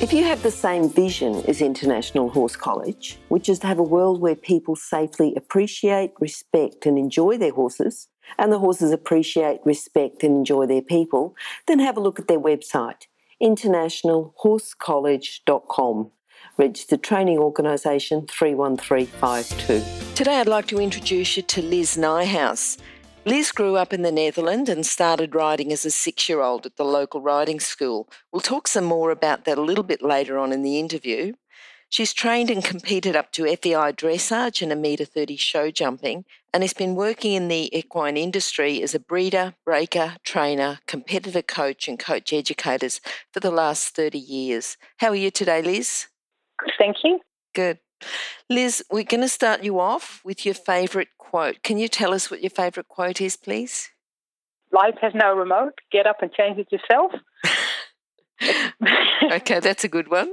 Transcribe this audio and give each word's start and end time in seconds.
If 0.00 0.12
you 0.14 0.24
have 0.24 0.42
the 0.42 0.50
same 0.50 0.88
vision 0.88 1.44
as 1.46 1.60
International 1.60 2.30
Horse 2.30 2.56
College, 2.56 3.18
which 3.28 3.50
is 3.50 3.58
to 3.58 3.66
have 3.66 3.78
a 3.78 3.82
world 3.82 4.22
where 4.22 4.34
people 4.34 4.74
safely 4.74 5.34
appreciate, 5.36 6.14
respect, 6.18 6.86
and 6.86 6.96
enjoy 6.96 7.36
their 7.36 7.52
horses, 7.52 8.08
and 8.38 8.50
the 8.50 8.60
horses 8.60 8.92
appreciate, 8.92 9.60
respect, 9.66 10.22
and 10.22 10.36
enjoy 10.36 10.64
their 10.64 10.80
people, 10.80 11.36
then 11.66 11.80
have 11.80 11.98
a 11.98 12.00
look 12.00 12.18
at 12.18 12.28
their 12.28 12.40
website, 12.40 13.08
internationalhorsecollege.com. 13.42 16.10
Registered 16.56 17.02
Training 17.02 17.38
Organisation 17.38 18.26
31352. 18.26 20.14
Today 20.14 20.40
I'd 20.40 20.48
like 20.48 20.68
to 20.68 20.80
introduce 20.80 21.36
you 21.36 21.42
to 21.42 21.60
Liz 21.60 21.98
Nijhuis. 21.98 22.78
Liz 23.26 23.52
grew 23.52 23.76
up 23.76 23.92
in 23.92 24.00
the 24.00 24.10
Netherlands 24.10 24.70
and 24.70 24.84
started 24.84 25.34
riding 25.34 25.72
as 25.72 25.84
a 25.84 25.90
six 25.90 26.26
year 26.26 26.40
old 26.40 26.64
at 26.64 26.76
the 26.76 26.84
local 26.84 27.20
riding 27.20 27.60
school. 27.60 28.08
We'll 28.32 28.40
talk 28.40 28.66
some 28.66 28.84
more 28.84 29.10
about 29.10 29.44
that 29.44 29.58
a 29.58 29.62
little 29.62 29.84
bit 29.84 30.00
later 30.00 30.38
on 30.38 30.52
in 30.52 30.62
the 30.62 30.78
interview. 30.78 31.34
She's 31.90 32.14
trained 32.14 32.50
and 32.50 32.64
competed 32.64 33.16
up 33.16 33.30
to 33.32 33.44
FEI 33.44 33.92
dressage 33.92 34.62
and 34.62 34.72
a 34.72 34.76
metre 34.76 35.04
30 35.04 35.36
show 35.36 35.70
jumping 35.70 36.24
and 36.54 36.62
has 36.62 36.72
been 36.72 36.94
working 36.94 37.34
in 37.34 37.48
the 37.48 37.68
equine 37.76 38.16
industry 38.16 38.82
as 38.82 38.94
a 38.94 39.00
breeder, 39.00 39.54
breaker, 39.66 40.16
trainer, 40.24 40.78
competitor 40.86 41.42
coach, 41.42 41.88
and 41.88 41.98
coach 41.98 42.32
educators 42.32 43.00
for 43.32 43.40
the 43.40 43.50
last 43.50 43.94
30 43.94 44.18
years. 44.18 44.78
How 44.96 45.08
are 45.08 45.16
you 45.16 45.30
today, 45.30 45.60
Liz? 45.60 46.06
Good, 46.58 46.72
thank 46.78 46.96
you. 47.04 47.20
Good. 47.54 47.80
Liz, 48.48 48.84
we're 48.90 49.04
going 49.04 49.20
to 49.20 49.28
start 49.28 49.62
you 49.62 49.80
off 49.80 50.20
with 50.24 50.44
your 50.44 50.54
favourite 50.54 51.08
quote. 51.18 51.62
Can 51.62 51.78
you 51.78 51.88
tell 51.88 52.12
us 52.12 52.30
what 52.30 52.42
your 52.42 52.50
favourite 52.50 52.88
quote 52.88 53.20
is, 53.20 53.36
please? 53.36 53.90
Life 54.72 54.96
has 55.00 55.12
no 55.14 55.34
remote. 55.34 55.74
Get 55.90 56.06
up 56.06 56.22
and 56.22 56.32
change 56.32 56.58
it 56.58 56.68
yourself. 56.70 57.12
okay, 59.32 59.60
that's 59.60 59.84
a 59.84 59.88
good 59.88 60.08
one. 60.10 60.32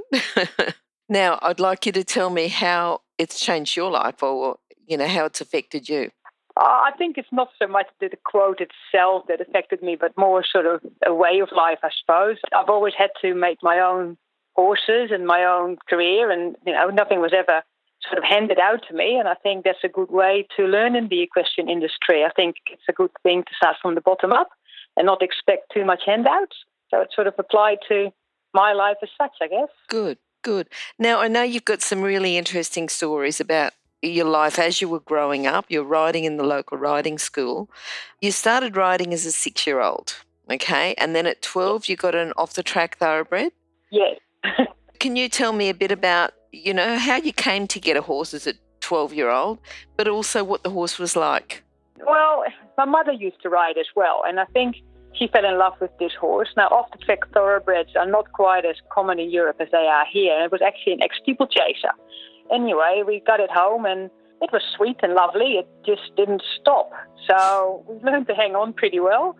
now, 1.08 1.38
I'd 1.42 1.60
like 1.60 1.86
you 1.86 1.92
to 1.92 2.04
tell 2.04 2.30
me 2.30 2.48
how 2.48 3.02
it's 3.18 3.40
changed 3.40 3.76
your 3.76 3.90
life 3.90 4.22
or, 4.22 4.58
you 4.86 4.96
know, 4.96 5.08
how 5.08 5.24
it's 5.24 5.40
affected 5.40 5.88
you. 5.88 6.10
Uh, 6.56 6.64
I 6.64 6.90
think 6.98 7.18
it's 7.18 7.28
not 7.30 7.50
so 7.60 7.68
much 7.68 7.86
the 8.00 8.10
quote 8.24 8.60
itself 8.60 9.26
that 9.28 9.40
affected 9.40 9.80
me, 9.82 9.96
but 9.98 10.16
more 10.16 10.44
sort 10.44 10.66
of 10.66 10.80
a 11.06 11.14
way 11.14 11.38
of 11.40 11.50
life, 11.56 11.78
I 11.84 11.90
suppose. 12.00 12.36
I've 12.56 12.68
always 12.68 12.94
had 12.98 13.10
to 13.22 13.34
make 13.34 13.58
my 13.62 13.78
own 13.78 14.16
horses 14.58 15.10
and 15.12 15.24
my 15.24 15.44
own 15.44 15.76
career, 15.88 16.32
and 16.32 16.56
you 16.66 16.72
know, 16.72 16.88
nothing 16.88 17.20
was 17.20 17.32
ever 17.32 17.62
sort 18.02 18.18
of 18.18 18.24
handed 18.24 18.58
out 18.58 18.80
to 18.88 18.94
me. 18.94 19.16
And 19.16 19.28
I 19.28 19.34
think 19.34 19.64
that's 19.64 19.84
a 19.84 19.88
good 19.88 20.10
way 20.10 20.48
to 20.56 20.64
learn 20.64 20.96
in 20.96 21.06
the 21.08 21.22
equestrian 21.22 21.70
industry. 21.70 22.24
I 22.24 22.30
think 22.34 22.56
it's 22.68 22.88
a 22.88 22.92
good 22.92 23.12
thing 23.22 23.44
to 23.44 23.54
start 23.56 23.76
from 23.80 23.94
the 23.94 24.00
bottom 24.00 24.32
up 24.32 24.48
and 24.96 25.06
not 25.06 25.22
expect 25.22 25.70
too 25.72 25.84
much 25.84 26.02
handouts. 26.04 26.56
So 26.90 27.00
it 27.00 27.10
sort 27.14 27.28
of 27.28 27.34
applied 27.38 27.78
to 27.88 28.10
my 28.52 28.72
life 28.72 28.96
as 29.00 29.10
such, 29.16 29.36
I 29.40 29.46
guess. 29.46 29.68
Good, 29.86 30.18
good. 30.42 30.68
Now, 30.98 31.20
I 31.20 31.28
know 31.28 31.42
you've 31.42 31.64
got 31.64 31.82
some 31.82 32.02
really 32.02 32.36
interesting 32.36 32.88
stories 32.88 33.40
about 33.40 33.74
your 34.02 34.26
life 34.26 34.58
as 34.58 34.80
you 34.80 34.88
were 34.88 35.00
growing 35.00 35.46
up. 35.46 35.66
You're 35.68 35.84
riding 35.84 36.24
in 36.24 36.36
the 36.36 36.44
local 36.44 36.78
riding 36.78 37.18
school. 37.18 37.70
You 38.20 38.32
started 38.32 38.76
riding 38.76 39.12
as 39.12 39.24
a 39.24 39.32
six 39.32 39.66
year 39.68 39.80
old, 39.80 40.16
okay? 40.50 40.94
And 40.98 41.14
then 41.14 41.26
at 41.26 41.42
12, 41.42 41.86
you 41.88 41.96
got 41.96 42.16
an 42.16 42.32
off 42.36 42.54
the 42.54 42.62
track 42.64 42.96
thoroughbred? 42.96 43.52
Yes. 43.90 44.18
Can 45.00 45.16
you 45.16 45.28
tell 45.28 45.52
me 45.52 45.68
a 45.68 45.74
bit 45.74 45.92
about 45.92 46.32
you 46.52 46.74
know, 46.74 46.98
how 46.98 47.16
you 47.16 47.32
came 47.32 47.66
to 47.68 47.80
get 47.80 47.96
a 47.96 48.02
horse 48.02 48.34
as 48.34 48.46
a 48.46 48.54
12 48.80 49.12
year 49.14 49.30
old, 49.30 49.58
but 49.96 50.08
also 50.08 50.44
what 50.44 50.62
the 50.62 50.70
horse 50.70 50.98
was 50.98 51.16
like. 51.16 51.62
Well, 52.06 52.44
my 52.76 52.84
mother 52.84 53.12
used 53.12 53.42
to 53.42 53.48
ride 53.48 53.76
as 53.76 53.86
well, 53.94 54.22
and 54.26 54.38
I 54.40 54.44
think 54.46 54.76
she 55.14 55.26
fell 55.28 55.44
in 55.44 55.58
love 55.58 55.74
with 55.80 55.90
this 55.98 56.12
horse. 56.18 56.48
Now, 56.56 56.68
off 56.68 56.90
the 56.92 56.98
track 56.98 57.28
thoroughbreds 57.32 57.90
are 57.96 58.06
not 58.06 58.32
quite 58.32 58.64
as 58.64 58.76
common 58.90 59.18
in 59.18 59.30
Europe 59.30 59.56
as 59.60 59.68
they 59.72 59.88
are 59.90 60.06
here. 60.10 60.44
It 60.44 60.52
was 60.52 60.62
actually 60.62 60.94
an 60.94 61.02
ex 61.02 61.16
steeplechaser. 61.22 61.92
Anyway, 62.52 63.02
we 63.06 63.20
got 63.26 63.40
it 63.40 63.50
home 63.50 63.84
and 63.84 64.10
it 64.40 64.50
was 64.52 64.62
sweet 64.76 64.96
and 65.02 65.14
lovely. 65.14 65.58
It 65.58 65.68
just 65.84 66.14
didn't 66.16 66.42
stop. 66.60 66.90
So 67.28 67.84
we 67.88 67.98
learned 68.08 68.28
to 68.28 68.34
hang 68.34 68.54
on 68.54 68.72
pretty 68.72 69.00
well. 69.00 69.36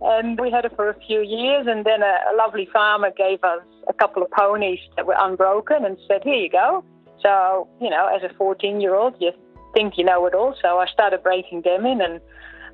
And 0.00 0.38
we 0.38 0.50
had 0.50 0.64
it 0.64 0.72
for 0.76 0.90
a 0.90 0.98
few 1.06 1.22
years, 1.22 1.66
and 1.66 1.84
then 1.84 2.02
a, 2.02 2.16
a 2.32 2.36
lovely 2.36 2.68
farmer 2.72 3.10
gave 3.16 3.42
us 3.42 3.62
a 3.88 3.94
couple 3.94 4.22
of 4.22 4.30
ponies 4.30 4.78
that 4.96 5.06
were 5.06 5.16
unbroken 5.18 5.84
and 5.84 5.96
said, 6.06 6.22
Here 6.22 6.34
you 6.34 6.50
go. 6.50 6.84
So, 7.22 7.68
you 7.80 7.88
know, 7.88 8.06
as 8.14 8.22
a 8.22 8.34
14 8.34 8.80
year 8.80 8.94
old, 8.94 9.14
you 9.18 9.32
think 9.74 9.94
you 9.96 10.04
know 10.04 10.26
it 10.26 10.34
all. 10.34 10.54
So 10.60 10.78
I 10.78 10.86
started 10.86 11.22
breaking 11.22 11.62
them 11.62 11.86
in, 11.86 12.00
and 12.00 12.20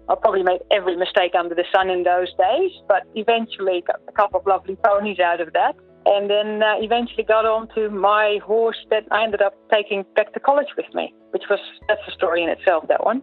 I 0.09 0.15
probably 0.21 0.43
made 0.43 0.61
every 0.71 0.97
mistake 0.97 1.33
under 1.39 1.55
the 1.55 1.65
sun 1.73 1.91
in 1.91 2.03
those 2.03 2.29
days, 2.35 2.73
but 2.89 3.03
eventually 3.15 3.85
got 3.87 4.01
a 4.09 4.13
couple 4.13 4.41
of 4.41 4.47
lovely 4.47 4.77
ponies 4.77 5.21
out 5.21 5.41
of 5.41 5.53
that. 5.53 5.77
And 6.05 6.29
then 6.29 6.63
uh, 6.63 6.75
eventually 6.81 7.23
got 7.23 7.45
on 7.47 7.69
to 7.77 7.89
my 7.89 8.41
horse 8.45 8.79
that 8.91 9.05
I 9.13 9.23
ended 9.23 9.41
up 9.41 9.55
taking 9.73 10.05
back 10.17 10.33
to 10.35 10.41
college 10.41 10.67
with 10.77 10.93
me, 10.95 11.15
which 11.31 11.45
was, 11.49 11.61
that's 11.87 12.01
a 12.09 12.11
story 12.11 12.43
in 12.43 12.49
itself, 12.49 12.89
that 12.89 13.05
one. 13.05 13.23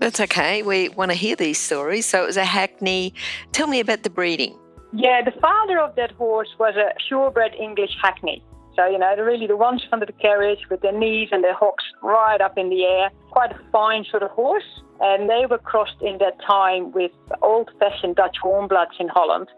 That's 0.00 0.18
okay. 0.18 0.62
We 0.62 0.88
want 0.88 1.10
to 1.10 1.16
hear 1.16 1.36
these 1.36 1.58
stories. 1.58 2.06
So 2.06 2.22
it 2.24 2.26
was 2.26 2.38
a 2.38 2.44
hackney. 2.44 3.14
Tell 3.52 3.66
me 3.66 3.80
about 3.80 4.02
the 4.02 4.10
breeding. 4.10 4.58
Yeah, 4.92 5.22
the 5.22 5.38
father 5.40 5.78
of 5.78 5.94
that 5.96 6.10
horse 6.12 6.48
was 6.58 6.74
a 6.74 6.92
purebred 7.06 7.54
English 7.54 7.94
hackney. 8.02 8.42
So, 8.76 8.86
you 8.86 8.98
know, 8.98 9.14
really 9.16 9.46
the 9.46 9.58
ones 9.58 9.86
under 9.92 10.06
the 10.06 10.12
carriage 10.12 10.60
with 10.70 10.80
their 10.80 10.98
knees 10.98 11.28
and 11.32 11.44
their 11.44 11.54
hocks 11.54 11.84
right 12.02 12.40
up 12.40 12.56
in 12.56 12.70
the 12.70 12.84
air. 12.84 13.10
Quite 13.30 13.52
a 13.52 13.60
fine 13.70 14.04
sort 14.10 14.22
of 14.22 14.30
horse. 14.30 14.82
And 15.00 15.28
they 15.28 15.44
were 15.48 15.58
crossed 15.58 16.00
in 16.00 16.18
that 16.18 16.40
time 16.46 16.92
with 16.92 17.12
old 17.42 17.70
fashioned 17.78 18.16
Dutch 18.16 18.38
warmbloods 18.42 18.98
in 18.98 19.08
Holland 19.08 19.48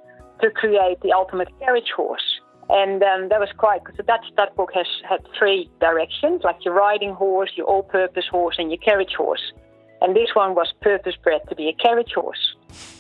to 0.41 0.51
create 0.51 1.01
the 1.03 1.13
ultimate 1.13 1.49
carriage 1.61 1.93
horse. 1.95 2.41
And 2.69 3.03
um, 3.03 3.29
that 3.29 3.39
was 3.39 3.51
quite, 3.57 3.85
because 3.85 3.97
the 3.97 4.03
Dutch 4.03 4.25
stud 4.33 4.49
book 4.57 4.71
has 4.75 4.87
had 5.09 5.21
three 5.39 5.71
directions, 5.81 6.43
like 6.43 6.65
your 6.65 6.75
riding 6.75 7.13
horse, 7.13 7.51
your 7.55 7.67
all 7.67 7.83
purpose 7.83 8.25
horse, 8.31 8.57
and 8.59 8.71
your 8.71 8.79
carriage 8.79 9.15
horse. 9.17 9.53
And 10.03 10.17
this 10.17 10.31
one 10.35 10.57
was 10.57 10.73
purpose 10.81 11.15
bred 11.23 11.43
to 11.49 11.55
be 11.55 11.69
a 11.69 11.73
carriage 11.73 12.13
horse. 12.13 12.57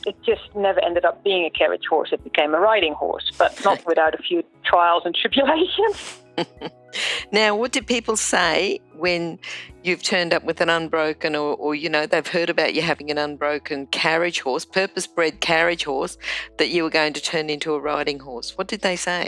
It 0.06 0.14
just 0.22 0.54
never 0.54 0.82
ended 0.84 1.04
up 1.04 1.24
being 1.24 1.44
a 1.44 1.50
carriage 1.50 1.86
horse. 1.90 2.10
It 2.12 2.22
became 2.22 2.54
a 2.54 2.60
riding 2.60 2.92
horse, 2.92 3.32
but 3.36 3.60
not 3.64 3.84
without 3.86 4.14
a 4.14 4.22
few 4.22 4.44
trials 4.64 5.02
and 5.04 5.12
tribulations. 5.12 6.22
now, 7.32 7.56
what 7.56 7.72
do 7.72 7.82
people 7.82 8.16
say 8.16 8.80
when 8.94 9.40
you've 9.82 10.02
turned 10.04 10.32
up 10.32 10.44
with 10.44 10.60
an 10.60 10.68
unbroken, 10.68 11.34
or, 11.34 11.56
or, 11.56 11.74
you 11.74 11.88
know, 11.88 12.06
they've 12.06 12.26
heard 12.26 12.48
about 12.48 12.74
you 12.74 12.82
having 12.82 13.10
an 13.10 13.18
unbroken 13.18 13.86
carriage 13.86 14.40
horse, 14.40 14.64
purpose 14.64 15.08
bred 15.08 15.40
carriage 15.40 15.82
horse, 15.82 16.16
that 16.58 16.68
you 16.68 16.84
were 16.84 16.90
going 16.90 17.12
to 17.14 17.20
turn 17.20 17.50
into 17.50 17.74
a 17.74 17.80
riding 17.80 18.20
horse? 18.20 18.56
What 18.56 18.68
did 18.68 18.82
they 18.82 18.94
say? 18.94 19.26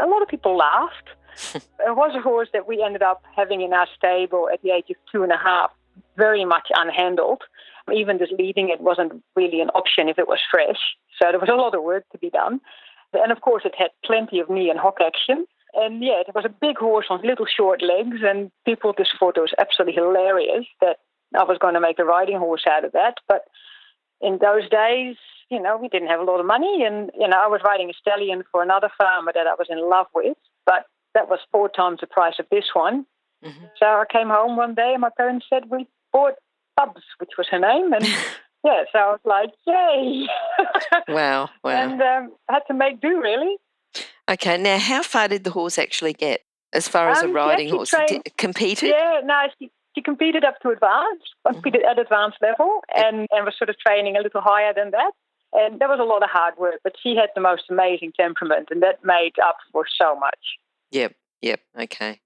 A 0.00 0.06
lot 0.06 0.20
of 0.20 0.26
people 0.26 0.56
laughed. 0.56 1.10
it 1.54 1.96
was 1.96 2.12
a 2.16 2.20
horse 2.20 2.48
that 2.52 2.66
we 2.66 2.82
ended 2.82 3.02
up 3.02 3.22
having 3.36 3.60
in 3.60 3.72
our 3.72 3.86
stable 3.96 4.48
at 4.52 4.60
the 4.62 4.70
age 4.70 4.90
of 4.90 4.96
two 5.12 5.22
and 5.22 5.30
a 5.30 5.36
half 5.36 5.70
very 6.16 6.44
much 6.44 6.68
unhandled. 6.74 7.40
Even 7.92 8.18
just 8.18 8.32
leaving 8.38 8.68
it 8.68 8.80
wasn't 8.80 9.22
really 9.34 9.60
an 9.60 9.70
option 9.70 10.08
if 10.08 10.18
it 10.18 10.28
was 10.28 10.40
fresh. 10.50 10.96
So 11.20 11.30
there 11.30 11.40
was 11.40 11.48
a 11.48 11.56
lot 11.56 11.74
of 11.74 11.82
work 11.82 12.04
to 12.12 12.18
be 12.18 12.30
done. 12.30 12.60
And 13.14 13.32
of 13.32 13.40
course, 13.40 13.62
it 13.64 13.74
had 13.76 13.90
plenty 14.04 14.40
of 14.40 14.50
knee 14.50 14.68
and 14.68 14.78
hock 14.78 14.98
action. 15.04 15.46
And 15.74 16.02
yeah, 16.02 16.20
it 16.26 16.34
was 16.34 16.44
a 16.44 16.48
big 16.48 16.78
horse 16.78 17.06
on 17.10 17.22
little 17.22 17.46
short 17.46 17.82
legs, 17.82 18.18
and 18.22 18.50
people 18.64 18.94
just 18.96 19.10
thought 19.18 19.36
it 19.36 19.40
was 19.40 19.54
absolutely 19.58 19.94
hilarious 19.94 20.66
that 20.80 20.98
I 21.38 21.44
was 21.44 21.58
going 21.58 21.74
to 21.74 21.80
make 21.80 21.98
a 21.98 22.04
riding 22.04 22.38
horse 22.38 22.64
out 22.68 22.84
of 22.84 22.92
that. 22.92 23.14
But 23.28 23.42
in 24.20 24.38
those 24.40 24.68
days, 24.68 25.16
you 25.50 25.60
know, 25.60 25.76
we 25.76 25.88
didn't 25.88 26.08
have 26.08 26.20
a 26.20 26.24
lot 26.24 26.40
of 26.40 26.46
money, 26.46 26.84
and 26.84 27.10
you 27.18 27.28
know, 27.28 27.36
I 27.36 27.46
was 27.48 27.60
riding 27.64 27.90
a 27.90 27.94
stallion 27.94 28.44
for 28.50 28.62
another 28.62 28.90
farmer 28.98 29.32
that 29.34 29.46
I 29.46 29.54
was 29.58 29.68
in 29.70 29.88
love 29.88 30.06
with, 30.14 30.36
but 30.66 30.86
that 31.14 31.28
was 31.28 31.38
four 31.52 31.68
times 31.68 32.00
the 32.00 32.06
price 32.06 32.34
of 32.38 32.46
this 32.50 32.66
one. 32.72 33.06
Mm-hmm. 33.44 33.64
So 33.78 33.86
I 33.86 34.04
came 34.10 34.28
home 34.28 34.56
one 34.56 34.74
day, 34.74 34.92
and 34.92 35.00
my 35.00 35.10
parents 35.16 35.46
said, 35.48 35.70
"We 35.70 35.86
bought 36.12 36.34
Bubs, 36.76 37.02
which 37.18 37.30
was 37.36 37.46
her 37.50 37.58
name, 37.58 37.92
and 37.92 38.04
yeah, 38.64 38.84
so 38.92 38.98
I 38.98 39.10
was 39.12 39.20
like, 39.24 39.50
yay! 39.66 40.26
wow, 41.14 41.48
wow! 41.62 41.70
And 41.70 42.00
um, 42.02 42.34
I 42.48 42.54
had 42.54 42.62
to 42.68 42.74
make 42.74 43.00
do 43.00 43.20
really. 43.20 43.56
Okay, 44.28 44.58
now 44.58 44.78
how 44.78 45.02
far 45.02 45.28
did 45.28 45.44
the 45.44 45.50
horse 45.50 45.78
actually 45.78 46.12
get 46.12 46.42
as 46.72 46.86
far 46.86 47.08
as 47.10 47.22
um, 47.22 47.30
a 47.30 47.32
riding 47.32 47.70
horse? 47.70 47.90
Trained, 47.90 48.28
competed? 48.36 48.90
Yeah, 48.90 49.20
no, 49.24 49.48
she, 49.58 49.70
she 49.94 50.02
competed 50.02 50.44
up 50.44 50.60
to 50.60 50.70
advanced, 50.70 51.34
competed 51.46 51.80
mm-hmm. 51.80 51.98
at 51.98 51.98
advanced 51.98 52.38
level, 52.42 52.80
and, 52.94 53.26
and 53.30 53.44
was 53.44 53.54
sort 53.56 53.70
of 53.70 53.76
training 53.78 54.16
a 54.16 54.20
little 54.20 54.42
higher 54.42 54.74
than 54.74 54.90
that. 54.90 55.12
And 55.54 55.80
there 55.80 55.88
was 55.88 55.98
a 55.98 56.04
lot 56.04 56.22
of 56.22 56.28
hard 56.28 56.58
work, 56.58 56.80
but 56.84 56.92
she 57.02 57.16
had 57.16 57.30
the 57.34 57.40
most 57.40 57.64
amazing 57.70 58.12
temperament, 58.18 58.68
and 58.70 58.82
that 58.82 59.02
made 59.02 59.32
up 59.42 59.56
for 59.72 59.84
so 59.98 60.14
much. 60.14 60.58
Yep, 60.90 61.14
yep, 61.40 61.60
okay. 61.80 62.20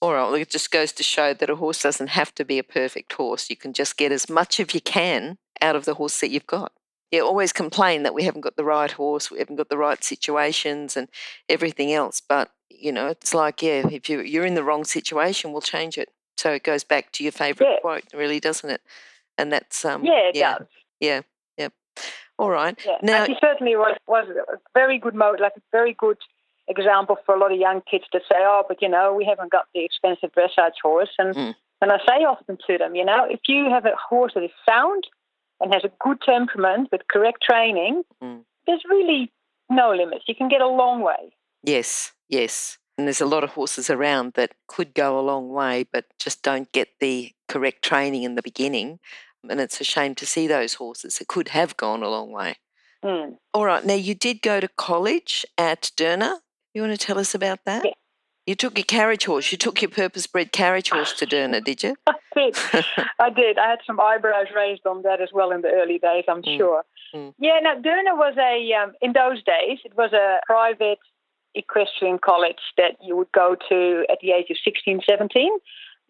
All 0.00 0.14
right. 0.14 0.24
Well, 0.24 0.34
it 0.34 0.50
just 0.50 0.70
goes 0.70 0.92
to 0.92 1.02
show 1.02 1.34
that 1.34 1.50
a 1.50 1.56
horse 1.56 1.82
doesn't 1.82 2.08
have 2.08 2.34
to 2.36 2.44
be 2.44 2.58
a 2.58 2.62
perfect 2.64 3.12
horse. 3.12 3.50
You 3.50 3.56
can 3.56 3.72
just 3.72 3.96
get 3.96 4.12
as 4.12 4.30
much 4.30 4.58
as 4.58 4.74
you 4.74 4.80
can 4.80 5.36
out 5.60 5.76
of 5.76 5.84
the 5.84 5.94
horse 5.94 6.20
that 6.20 6.30
you've 6.30 6.46
got. 6.46 6.72
You 7.10 7.26
always 7.26 7.52
complain 7.52 8.02
that 8.04 8.14
we 8.14 8.22
haven't 8.22 8.42
got 8.42 8.56
the 8.56 8.64
right 8.64 8.90
horse, 8.90 9.30
we 9.30 9.40
haven't 9.40 9.56
got 9.56 9.68
the 9.68 9.76
right 9.76 10.02
situations 10.02 10.96
and 10.96 11.08
everything 11.48 11.92
else. 11.92 12.22
But, 12.26 12.50
you 12.70 12.92
know, 12.92 13.08
it's 13.08 13.34
like, 13.34 13.62
yeah, 13.62 13.86
if 13.90 14.08
you, 14.08 14.20
you're 14.20 14.46
in 14.46 14.54
the 14.54 14.62
wrong 14.62 14.84
situation, 14.84 15.52
we'll 15.52 15.60
change 15.60 15.98
it. 15.98 16.10
So 16.36 16.52
it 16.52 16.62
goes 16.62 16.84
back 16.84 17.12
to 17.12 17.24
your 17.24 17.32
favourite 17.32 17.72
yeah. 17.72 17.80
quote, 17.80 18.04
really, 18.14 18.40
doesn't 18.40 18.70
it? 18.70 18.80
And 19.36 19.52
that's, 19.52 19.84
um, 19.84 20.04
yeah, 20.04 20.28
it 20.28 20.36
yeah, 20.36 20.58
does. 20.58 20.66
Yeah, 21.00 21.20
yeah. 21.58 21.68
All 22.38 22.48
right. 22.48 22.78
Yeah. 22.86 22.96
Now, 23.02 23.24
and 23.24 23.32
he 23.32 23.36
certainly 23.40 23.76
was, 23.76 23.96
was 24.06 24.28
a 24.30 24.56
very 24.72 24.98
good 24.98 25.14
mode, 25.14 25.40
like 25.40 25.52
a 25.56 25.62
very 25.72 25.92
good 25.92 26.16
example 26.70 27.16
for 27.26 27.34
a 27.34 27.38
lot 27.38 27.52
of 27.52 27.58
young 27.58 27.82
kids 27.90 28.04
to 28.12 28.20
say, 28.20 28.38
oh, 28.38 28.62
but 28.66 28.80
you 28.80 28.88
know, 28.88 29.12
we 29.12 29.24
haven't 29.24 29.52
got 29.52 29.66
the 29.74 29.84
expensive 29.84 30.30
dressage 30.32 30.80
horse. 30.82 31.10
And, 31.18 31.34
mm. 31.34 31.54
and 31.82 31.92
I 31.92 31.98
say 31.98 32.24
often 32.24 32.56
to 32.66 32.78
them, 32.78 32.94
you 32.94 33.04
know, 33.04 33.26
if 33.28 33.40
you 33.48 33.68
have 33.70 33.84
a 33.84 33.96
horse 34.08 34.32
that 34.34 34.44
is 34.44 34.50
sound 34.68 35.06
and 35.60 35.74
has 35.74 35.84
a 35.84 35.92
good 36.00 36.20
temperament 36.22 36.88
with 36.90 37.02
correct 37.10 37.42
training, 37.42 38.02
mm. 38.22 38.40
there's 38.66 38.82
really 38.88 39.30
no 39.68 39.92
limits. 39.92 40.24
You 40.28 40.34
can 40.34 40.48
get 40.48 40.62
a 40.62 40.68
long 40.68 41.02
way. 41.02 41.32
Yes, 41.62 42.12
yes. 42.28 42.78
And 42.96 43.06
there's 43.06 43.20
a 43.20 43.26
lot 43.26 43.44
of 43.44 43.50
horses 43.50 43.88
around 43.88 44.34
that 44.34 44.52
could 44.66 44.94
go 44.94 45.18
a 45.18 45.22
long 45.22 45.50
way, 45.50 45.86
but 45.90 46.04
just 46.18 46.42
don't 46.42 46.70
get 46.72 46.88
the 47.00 47.32
correct 47.48 47.82
training 47.82 48.24
in 48.24 48.34
the 48.34 48.42
beginning. 48.42 48.98
And 49.48 49.60
it's 49.60 49.80
a 49.80 49.84
shame 49.84 50.14
to 50.16 50.26
see 50.26 50.46
those 50.46 50.74
horses 50.74 51.18
that 51.18 51.28
could 51.28 51.48
have 51.48 51.76
gone 51.76 52.02
a 52.02 52.10
long 52.10 52.30
way. 52.30 52.56
Mm. 53.02 53.38
All 53.54 53.64
right. 53.64 53.84
Now, 53.84 53.94
you 53.94 54.14
did 54.14 54.42
go 54.42 54.60
to 54.60 54.68
college 54.76 55.46
at 55.56 55.90
Deurne. 55.96 56.40
You 56.74 56.82
want 56.82 56.98
to 56.98 57.06
tell 57.06 57.18
us 57.18 57.34
about 57.34 57.64
that? 57.64 57.84
Yeah. 57.84 57.92
You 58.46 58.54
took 58.54 58.76
your 58.78 58.84
carriage 58.84 59.26
horse. 59.26 59.52
You 59.52 59.58
took 59.58 59.82
your 59.82 59.90
purpose 59.90 60.26
bred 60.26 60.50
carriage 60.50 60.90
horse 60.90 61.12
to 61.14 61.26
Deurne, 61.26 61.62
did 61.62 61.82
you? 61.82 61.94
I 62.06 62.14
did. 62.34 62.56
I 63.18 63.30
did. 63.30 63.58
I 63.58 63.70
had 63.70 63.78
some 63.86 64.00
eyebrows 64.00 64.46
raised 64.54 64.86
on 64.86 65.02
that 65.02 65.20
as 65.20 65.28
well 65.32 65.52
in 65.52 65.60
the 65.60 65.68
early 65.68 65.98
days, 65.98 66.24
I'm 66.26 66.42
mm. 66.42 66.56
sure. 66.56 66.84
Mm. 67.14 67.34
Yeah, 67.38 67.60
now 67.62 67.74
Deurne 67.74 68.16
was 68.16 68.34
a, 68.38 68.82
um, 68.82 68.94
in 69.00 69.12
those 69.12 69.42
days, 69.44 69.78
it 69.84 69.96
was 69.96 70.12
a 70.12 70.40
private 70.46 70.98
equestrian 71.54 72.18
college 72.18 72.62
that 72.76 72.96
you 73.02 73.16
would 73.16 73.30
go 73.32 73.56
to 73.68 74.06
at 74.10 74.18
the 74.22 74.32
age 74.32 74.50
of 74.50 74.56
16, 74.64 75.00
17. 75.08 75.58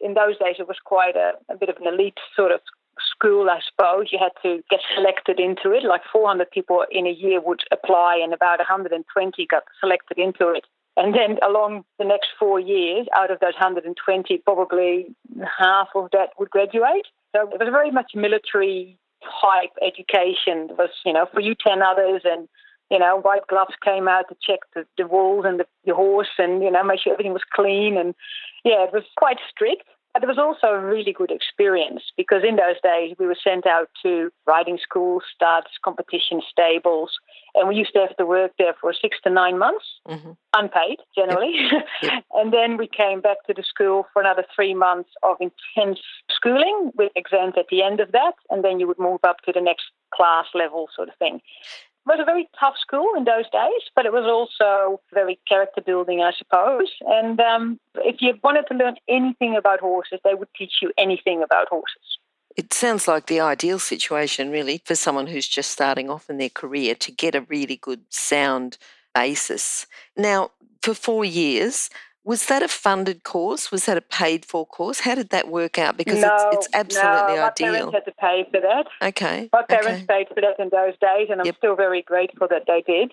In 0.01 0.15
those 0.15 0.39
days, 0.39 0.57
it 0.59 0.69
was 0.69 0.79
quite 0.85 1.17
a, 1.17 1.33
a 1.51 1.57
bit 1.57 1.69
of 1.69 1.77
an 1.77 1.87
elite 1.87 2.19
sort 2.37 2.53
of 2.53 2.61
school, 3.09 3.49
I 3.51 3.61
suppose. 3.67 4.09
You 4.11 4.19
had 4.19 4.33
to 4.43 4.63
get 4.71 4.81
selected 4.95 5.41
into 5.41 5.73
it. 5.73 5.85
Like 5.85 6.03
400 6.13 6.51
people 6.51 6.85
in 6.91 7.07
a 7.07 7.11
year 7.11 7.41
would 7.41 7.63
apply, 7.71 8.21
and 8.23 8.33
about 8.33 8.59
120 8.59 9.47
got 9.47 9.63
selected 9.81 10.19
into 10.19 10.49
it. 10.49 10.65
And 10.97 11.15
then 11.15 11.39
along 11.47 11.85
the 11.99 12.05
next 12.05 12.29
four 12.39 12.61
years, 12.61 13.07
out 13.17 13.31
of 13.31 13.41
those 13.41 13.55
120, 13.55 14.39
probably 14.39 15.15
half 15.59 15.89
of 15.95 16.11
that 16.13 16.31
would 16.39 16.51
graduate. 16.51 17.07
So 17.35 17.43
it 17.43 17.59
was 17.59 17.69
very 17.71 17.91
much 17.91 18.13
military 18.15 18.99
type 19.41 19.71
education. 19.81 20.69
It 20.71 20.79
was, 20.79 20.91
you 21.05 21.13
know, 21.13 21.27
for 21.33 21.41
you 21.41 21.55
10 21.55 21.81
others 21.83 22.23
and, 22.25 22.49
you 22.91 22.99
know, 22.99 23.21
white 23.21 23.47
gloves 23.49 23.75
came 23.85 24.09
out 24.09 24.27
to 24.29 24.37
check 24.43 24.61
the, 24.75 24.85
the 24.99 25.07
wool 25.07 25.47
and 25.47 25.61
the, 25.61 25.67
the 25.87 25.95
horse 25.95 26.37
and, 26.39 26.63
you 26.63 26.71
know, 26.71 26.83
make 26.83 27.01
sure 27.01 27.13
everything 27.13 27.33
was 27.33 27.45
clean. 27.55 27.97
And 27.97 28.15
yeah, 28.65 28.85
it 28.85 28.93
was 28.93 29.05
quite 29.17 29.39
strict. 29.49 29.85
But 30.13 30.25
it 30.25 30.27
was 30.27 30.39
also 30.39 30.75
a 30.75 30.85
really 30.85 31.13
good 31.13 31.31
experience 31.31 32.03
because 32.17 32.43
in 32.47 32.57
those 32.57 32.81
days 32.83 33.15
we 33.19 33.27
were 33.27 33.37
sent 33.43 33.67
out 33.67 33.89
to 34.03 34.31
riding 34.47 34.79
schools, 34.83 35.23
studs, 35.33 35.69
competition 35.85 36.43
stables, 36.51 37.13
and 37.55 37.69
we 37.69 37.77
used 37.77 37.93
to 37.95 38.01
have 38.01 38.17
to 38.17 38.27
work 38.27 38.53
there 38.59 38.75
for 38.81 38.93
six 38.93 39.19
to 39.23 39.31
nine 39.31 39.59
months, 39.59 39.85
mm-hmm. 40.09 40.33
unpaid 40.55 40.99
generally. 41.15 41.53
Yep. 41.55 41.87
Yep. 42.03 42.25
and 42.33 42.53
then 42.53 42.77
we 42.77 42.89
came 42.89 43.21
back 43.21 43.37
to 43.47 43.55
the 43.55 43.63
school 43.63 44.07
for 44.13 44.23
another 44.23 44.45
three 44.55 44.75
months 44.75 45.11
of 45.23 45.37
intense 45.39 46.01
schooling 46.31 46.93
with 46.97 47.13
exams 47.15 47.55
at 47.59 47.67
the 47.71 47.83
end 47.83 48.01
of 48.01 48.13
that, 48.13 48.35
and 48.49 48.65
then 48.65 48.81
you 48.81 48.87
would 48.87 48.99
move 48.99 49.21
up 49.23 49.37
to 49.45 49.53
the 49.53 49.61
next 49.61 49.85
class 50.15 50.47
level 50.55 50.89
sort 50.95 51.09
of 51.09 51.15
thing. 51.17 51.41
It 52.11 52.19
was 52.19 52.23
a 52.23 52.25
very 52.25 52.49
tough 52.59 52.75
school 52.81 53.07
in 53.17 53.23
those 53.23 53.49
days, 53.53 53.83
but 53.95 54.05
it 54.05 54.13
was 54.13 54.25
also 54.25 55.01
very 55.15 55.39
character 55.49 55.81
building, 55.81 56.23
I 56.23 56.33
suppose. 56.37 56.91
And 57.07 57.39
um, 57.39 57.79
if 57.99 58.17
you 58.21 58.35
wanted 58.43 58.65
to 58.67 58.75
learn 58.75 58.97
anything 59.09 59.55
about 59.55 59.79
horses, 59.79 60.19
they 60.25 60.35
would 60.35 60.49
teach 60.57 60.79
you 60.83 60.91
anything 60.99 61.41
about 61.41 61.69
horses. 61.69 62.19
It 62.57 62.73
sounds 62.73 63.07
like 63.07 63.27
the 63.27 63.39
ideal 63.39 63.79
situation, 63.79 64.51
really, 64.51 64.83
for 64.85 64.97
someone 64.97 65.29
who's 65.29 65.47
just 65.47 65.71
starting 65.71 66.11
off 66.11 66.29
in 66.29 66.39
their 66.39 66.49
career 66.49 66.97
to 66.97 67.13
get 67.13 67.37
a 67.37 67.43
really 67.43 67.77
good 67.77 68.03
sound 68.09 68.77
basis. 69.15 69.87
Now, 70.17 70.51
for 70.83 70.95
four 70.95 71.25
years, 71.25 71.91
was 72.25 72.47
that 72.47 72.63
a 72.63 72.69
funded 72.69 73.25
course? 73.25 73.71
Was 73.71 73.87
that 73.87 73.97
a 73.97 74.03
paid 74.03 74.45
for 74.45 74.67
course? 74.67 75.01
How 75.01 75.15
did 75.15 75.31
that 75.31 75.49
work 75.49 75.79
out? 75.79 75.97
Because 75.97 76.21
no, 76.21 76.29
it's, 76.53 76.67
it's 76.67 76.75
absolutely 76.75 77.35
no, 77.35 77.41
my 77.41 77.51
ideal. 77.51 77.73
My 77.73 77.79
parents 77.79 77.95
had 77.95 78.05
to 78.05 78.13
pay 78.13 78.45
for 78.51 78.61
that. 78.61 78.87
Okay. 79.09 79.49
My 79.53 79.63
parents 79.63 80.03
okay. 80.03 80.07
paid 80.07 80.29
for 80.29 80.41
that 80.41 80.63
in 80.63 80.69
those 80.71 80.95
days, 81.01 81.29
and 81.31 81.41
I'm 81.41 81.47
yep. 81.47 81.57
still 81.57 81.77
very 81.77 82.03
grateful 82.03 82.47
that 82.49 82.65
they 82.67 82.83
did. 82.87 83.13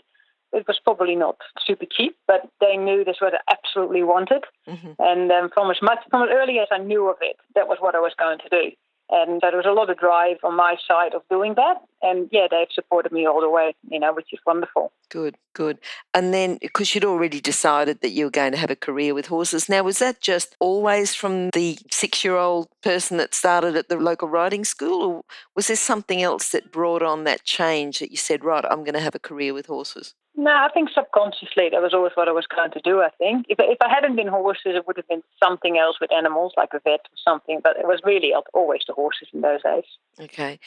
It 0.53 0.65
was 0.67 0.79
probably 0.83 1.15
not 1.15 1.37
super 1.65 1.85
cheap, 1.85 2.15
but 2.25 2.49
they 2.61 2.77
knew 2.77 3.03
this 3.03 3.17
was 3.21 3.33
what 3.33 3.41
I 3.47 3.51
absolutely 3.51 4.03
wanted. 4.03 4.43
Mm-hmm. 4.67 4.91
And 4.99 5.31
um, 5.31 5.49
from 5.53 5.71
as 5.71 5.77
much 5.81 5.99
from 6.09 6.23
as 6.23 6.29
early 6.31 6.59
as 6.59 6.67
I 6.71 6.77
knew 6.77 7.09
of 7.09 7.17
it, 7.21 7.37
that 7.55 7.67
was 7.67 7.77
what 7.79 7.95
I 7.95 7.99
was 7.99 8.13
going 8.17 8.39
to 8.39 8.49
do. 8.49 8.71
Um, 9.09 9.33
and 9.33 9.41
there 9.41 9.55
was 9.55 9.65
a 9.65 9.71
lot 9.71 9.89
of 9.89 9.97
drive 9.97 10.37
on 10.43 10.55
my 10.55 10.75
side 10.85 11.13
of 11.13 11.21
doing 11.29 11.55
that. 11.55 11.77
And 12.01 12.27
yeah, 12.31 12.47
they've 12.49 12.67
supported 12.73 13.11
me 13.11 13.25
all 13.25 13.41
the 13.41 13.49
way, 13.49 13.73
you 13.89 13.99
know, 13.99 14.13
which 14.13 14.33
is 14.33 14.39
wonderful. 14.45 14.91
Good, 15.09 15.35
good. 15.53 15.79
And 16.13 16.33
then, 16.33 16.57
because 16.61 16.93
you'd 16.93 17.05
already 17.05 17.39
decided 17.39 18.01
that 18.01 18.11
you 18.11 18.25
were 18.25 18.31
going 18.31 18.51
to 18.51 18.57
have 18.57 18.69
a 18.69 18.75
career 18.75 19.13
with 19.13 19.27
horses, 19.27 19.69
now 19.69 19.83
was 19.83 19.99
that 19.99 20.19
just 20.19 20.55
always 20.59 21.15
from 21.15 21.49
the 21.53 21.77
six 21.89 22.23
year 22.23 22.35
old 22.35 22.67
person 22.83 23.17
that 23.17 23.33
started 23.33 23.75
at 23.75 23.87
the 23.87 23.97
local 23.97 24.27
riding 24.27 24.65
school, 24.65 25.01
or 25.01 25.21
was 25.55 25.67
there 25.67 25.77
something 25.77 26.21
else 26.21 26.49
that 26.49 26.71
brought 26.71 27.01
on 27.01 27.23
that 27.23 27.45
change 27.45 27.99
that 27.99 28.11
you 28.11 28.17
said, 28.17 28.43
right, 28.43 28.65
I'm 28.69 28.83
going 28.83 28.93
to 28.93 28.99
have 28.99 29.15
a 29.15 29.19
career 29.19 29.53
with 29.53 29.67
horses? 29.67 30.13
No, 30.39 30.51
I 30.51 30.69
think 30.71 30.89
subconsciously 30.93 31.69
that 31.71 31.81
was 31.81 31.95
always 31.95 32.11
what 32.13 32.27
I 32.27 32.31
was 32.31 32.45
going 32.45 32.69
to 32.69 32.79
do. 32.83 33.01
I 33.01 33.09
think 33.17 33.47
if 33.49 33.57
if 33.59 33.79
I 33.81 33.89
hadn't 33.89 34.15
been 34.15 34.27
horses, 34.27 34.75
it 34.75 34.85
would 34.85 34.95
have 34.95 35.07
been 35.07 35.23
something 35.43 35.79
else 35.79 35.97
with 35.99 36.13
animals, 36.13 36.53
like 36.55 36.69
a 36.75 36.79
vet 36.79 36.99
or 36.99 37.17
something. 37.27 37.59
But 37.63 37.77
it 37.77 37.87
was 37.87 38.01
really 38.05 38.33
always 38.53 38.81
the 38.85 38.93
horses 38.93 39.29
in 39.33 39.41
those 39.41 39.63
days. 39.63 39.85
Okay, 40.21 40.59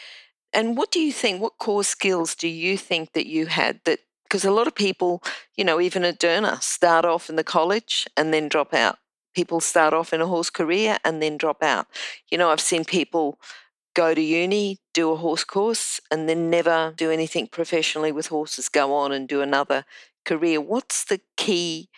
and 0.52 0.76
what 0.76 0.90
do 0.90 0.98
you 0.98 1.12
think? 1.12 1.40
What 1.40 1.58
core 1.58 1.84
skills 1.84 2.34
do 2.34 2.48
you 2.48 2.76
think 2.76 3.12
that 3.12 3.28
you 3.28 3.46
had 3.46 3.80
that? 3.84 4.00
Because 4.24 4.44
a 4.44 4.50
lot 4.50 4.66
of 4.66 4.74
people, 4.74 5.22
you 5.56 5.64
know, 5.64 5.80
even 5.80 6.04
at 6.04 6.18
Deurne, 6.18 6.60
start 6.60 7.04
off 7.04 7.30
in 7.30 7.36
the 7.36 7.44
college 7.44 8.08
and 8.16 8.34
then 8.34 8.48
drop 8.48 8.74
out. 8.74 8.98
People 9.36 9.60
start 9.60 9.94
off 9.94 10.12
in 10.12 10.20
a 10.20 10.26
horse 10.26 10.50
career 10.50 10.98
and 11.04 11.22
then 11.22 11.36
drop 11.36 11.62
out. 11.62 11.86
You 12.28 12.38
know, 12.38 12.50
I've 12.50 12.60
seen 12.60 12.84
people 12.84 13.38
go 14.00 14.14
to 14.14 14.22
uni, 14.22 14.78
do 14.94 15.12
a 15.12 15.16
horse 15.16 15.44
course, 15.44 16.00
and 16.10 16.26
then 16.26 16.48
never 16.48 16.94
do 16.96 17.10
anything 17.10 17.46
professionally 17.46 18.10
with 18.10 18.28
horses, 18.28 18.70
go 18.70 18.94
on 18.94 19.12
and 19.12 19.28
do 19.28 19.42
another 19.42 19.84
career. 20.24 20.58
What's 20.58 21.04
the 21.04 21.20
key? 21.36 21.90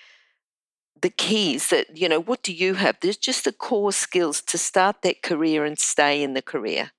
The 1.01 1.11
keys 1.11 1.69
that, 1.69 1.97
you 1.97 2.09
know, 2.09 2.21
what 2.21 2.43
do 2.43 2.53
you 2.53 2.75
have? 2.75 2.97
There's 3.01 3.17
just 3.17 3.45
the 3.45 3.53
core 3.53 3.93
skills 3.93 4.43
to 4.43 4.59
start 4.59 5.03
that 5.03 5.23
career 5.23 5.65
and 5.65 5.79
stay 5.79 6.25
in 6.25 6.35
the 6.35 6.43
career. 6.43 6.91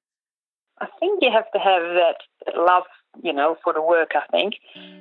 I 0.80 0.88
think 1.02 1.20
you 1.22 1.32
have 1.32 1.52
to 1.52 1.60
have 1.60 1.84
that, 2.02 2.18
love, 2.56 2.84
you 3.22 3.34
know, 3.34 3.58
for 3.62 3.74
the 3.74 3.82
work, 3.82 4.12
I 4.16 4.26
think. 4.32 4.54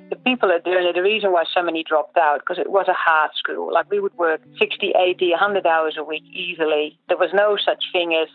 The 0.09 0.17
people 0.17 0.51
are 0.51 0.59
doing 0.59 0.85
it. 0.85 0.95
The 0.95 1.01
reason 1.01 1.31
why 1.31 1.45
so 1.53 1.63
many 1.63 1.81
dropped 1.81 2.17
out, 2.17 2.39
because 2.39 2.59
it 2.59 2.69
was 2.69 2.87
a 2.89 2.93
hard 2.93 3.31
school. 3.37 3.73
Like 3.73 3.89
we 3.89 4.01
would 4.01 4.15
work 4.15 4.41
60, 4.59 4.93
80, 4.97 5.29
100 5.31 5.65
hours 5.65 5.95
a 5.97 6.03
week 6.03 6.23
easily. 6.33 6.99
There 7.07 7.17
was 7.17 7.31
no 7.33 7.55
such 7.55 7.83
thing 7.93 8.13
as 8.21 8.27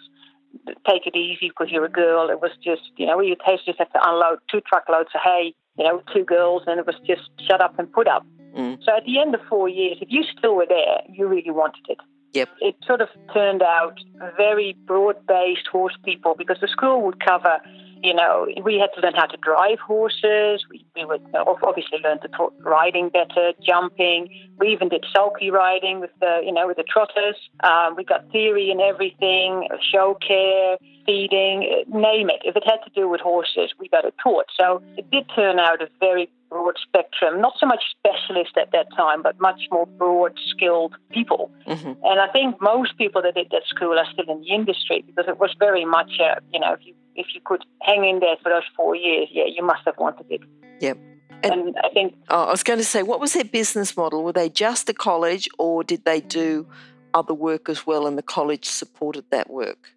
take 0.88 1.06
it 1.06 1.16
easy 1.16 1.48
because 1.48 1.70
you're 1.70 1.84
a 1.84 1.90
girl. 1.90 2.30
It 2.30 2.40
was 2.40 2.52
just, 2.62 2.82
you 2.96 3.06
know, 3.06 3.20
you 3.20 3.36
just 3.64 3.78
have 3.78 3.92
to 3.92 4.00
unload 4.02 4.38
two 4.50 4.60
truckloads 4.60 5.10
of 5.14 5.20
hay, 5.22 5.54
you 5.76 5.84
know, 5.84 6.02
two 6.14 6.24
girls, 6.24 6.62
and 6.66 6.78
it 6.78 6.86
was 6.86 6.96
just 7.06 7.22
shut 7.46 7.60
up 7.60 7.78
and 7.78 7.90
put 7.92 8.08
up. 8.08 8.26
Mm. 8.56 8.78
So 8.84 8.96
at 8.96 9.04
the 9.04 9.18
end 9.18 9.34
of 9.34 9.40
four 9.48 9.68
years, 9.68 9.98
if 10.00 10.08
you 10.10 10.24
still 10.36 10.56
were 10.56 10.66
there, 10.68 11.00
you 11.08 11.26
really 11.26 11.50
wanted 11.50 11.84
it. 11.88 11.98
Yep. 12.34 12.48
It 12.60 12.76
sort 12.86 13.00
of 13.00 13.08
turned 13.32 13.62
out 13.62 13.98
very 14.36 14.76
broad 14.86 15.26
based 15.26 15.66
horse 15.70 15.96
people 16.04 16.34
because 16.36 16.58
the 16.60 16.68
school 16.68 17.02
would 17.02 17.24
cover 17.24 17.58
you 18.02 18.14
know, 18.14 18.46
we 18.62 18.78
had 18.78 18.90
to 18.94 19.00
learn 19.00 19.14
how 19.14 19.26
to 19.26 19.36
drive 19.38 19.78
horses. 19.78 20.64
We, 20.70 20.84
we 20.94 21.04
would 21.04 21.22
obviously 21.34 21.98
learn 22.02 22.20
to 22.20 22.28
talk 22.28 22.52
riding 22.60 23.08
better, 23.08 23.52
jumping. 23.60 24.28
We 24.58 24.68
even 24.68 24.88
did 24.88 25.04
sulky 25.14 25.50
riding 25.50 26.00
with 26.00 26.10
the, 26.20 26.40
you 26.44 26.52
know, 26.52 26.66
with 26.66 26.76
the 26.76 26.84
trotters. 26.84 27.36
Um, 27.62 27.96
we 27.96 28.04
got 28.04 28.30
theory 28.30 28.70
and 28.70 28.80
everything, 28.80 29.68
show 29.92 30.18
care, 30.26 30.76
feeding, 31.06 31.84
name 31.88 32.30
it. 32.30 32.40
If 32.44 32.56
it 32.56 32.64
had 32.64 32.78
to 32.84 32.90
do 32.94 33.08
with 33.08 33.20
horses, 33.20 33.72
we 33.78 33.88
got 33.88 34.04
it 34.04 34.14
taught. 34.22 34.46
So 34.58 34.82
it 34.96 35.10
did 35.10 35.24
turn 35.34 35.58
out 35.58 35.80
a 35.80 35.88
very 36.00 36.30
broad 36.50 36.74
spectrum, 36.82 37.40
not 37.40 37.54
so 37.58 37.66
much 37.66 37.82
specialist 37.98 38.56
at 38.56 38.72
that 38.72 38.86
time, 38.96 39.22
but 39.22 39.38
much 39.38 39.60
more 39.70 39.86
broad 39.86 40.32
skilled 40.48 40.94
people. 41.10 41.50
Mm-hmm. 41.66 41.92
And 42.04 42.20
I 42.20 42.28
think 42.32 42.60
most 42.60 42.96
people 42.96 43.20
that 43.22 43.34
did 43.34 43.48
that 43.50 43.62
school 43.66 43.98
are 43.98 44.06
still 44.12 44.24
in 44.28 44.40
the 44.40 44.48
industry 44.48 45.04
because 45.06 45.26
it 45.28 45.38
was 45.38 45.54
very 45.58 45.84
much, 45.84 46.12
a, 46.20 46.40
you 46.52 46.60
know, 46.60 46.72
if 46.72 46.80
you 46.86 46.94
if 47.18 47.26
you 47.34 47.40
could 47.44 47.64
hang 47.82 48.04
in 48.04 48.20
there 48.20 48.36
for 48.42 48.48
those 48.48 48.62
four 48.76 48.94
years, 48.94 49.28
yeah, 49.30 49.44
you 49.46 49.62
must 49.62 49.82
have 49.84 49.98
wanted 49.98 50.26
it. 50.30 50.40
Yep. 50.80 50.98
And, 51.42 51.52
and 51.52 51.76
I 51.84 51.88
think. 51.90 52.14
Oh, 52.30 52.44
I 52.44 52.50
was 52.50 52.62
going 52.62 52.78
to 52.78 52.84
say, 52.84 53.02
what 53.02 53.20
was 53.20 53.32
their 53.34 53.44
business 53.44 53.96
model? 53.96 54.24
Were 54.24 54.32
they 54.32 54.48
just 54.48 54.88
a 54.88 54.94
college 54.94 55.48
or 55.58 55.84
did 55.84 56.04
they 56.04 56.20
do 56.20 56.66
other 57.14 57.34
work 57.34 57.68
as 57.68 57.86
well, 57.86 58.06
and 58.06 58.16
the 58.16 58.22
college 58.22 58.64
supported 58.64 59.24
that 59.30 59.50
work? 59.50 59.90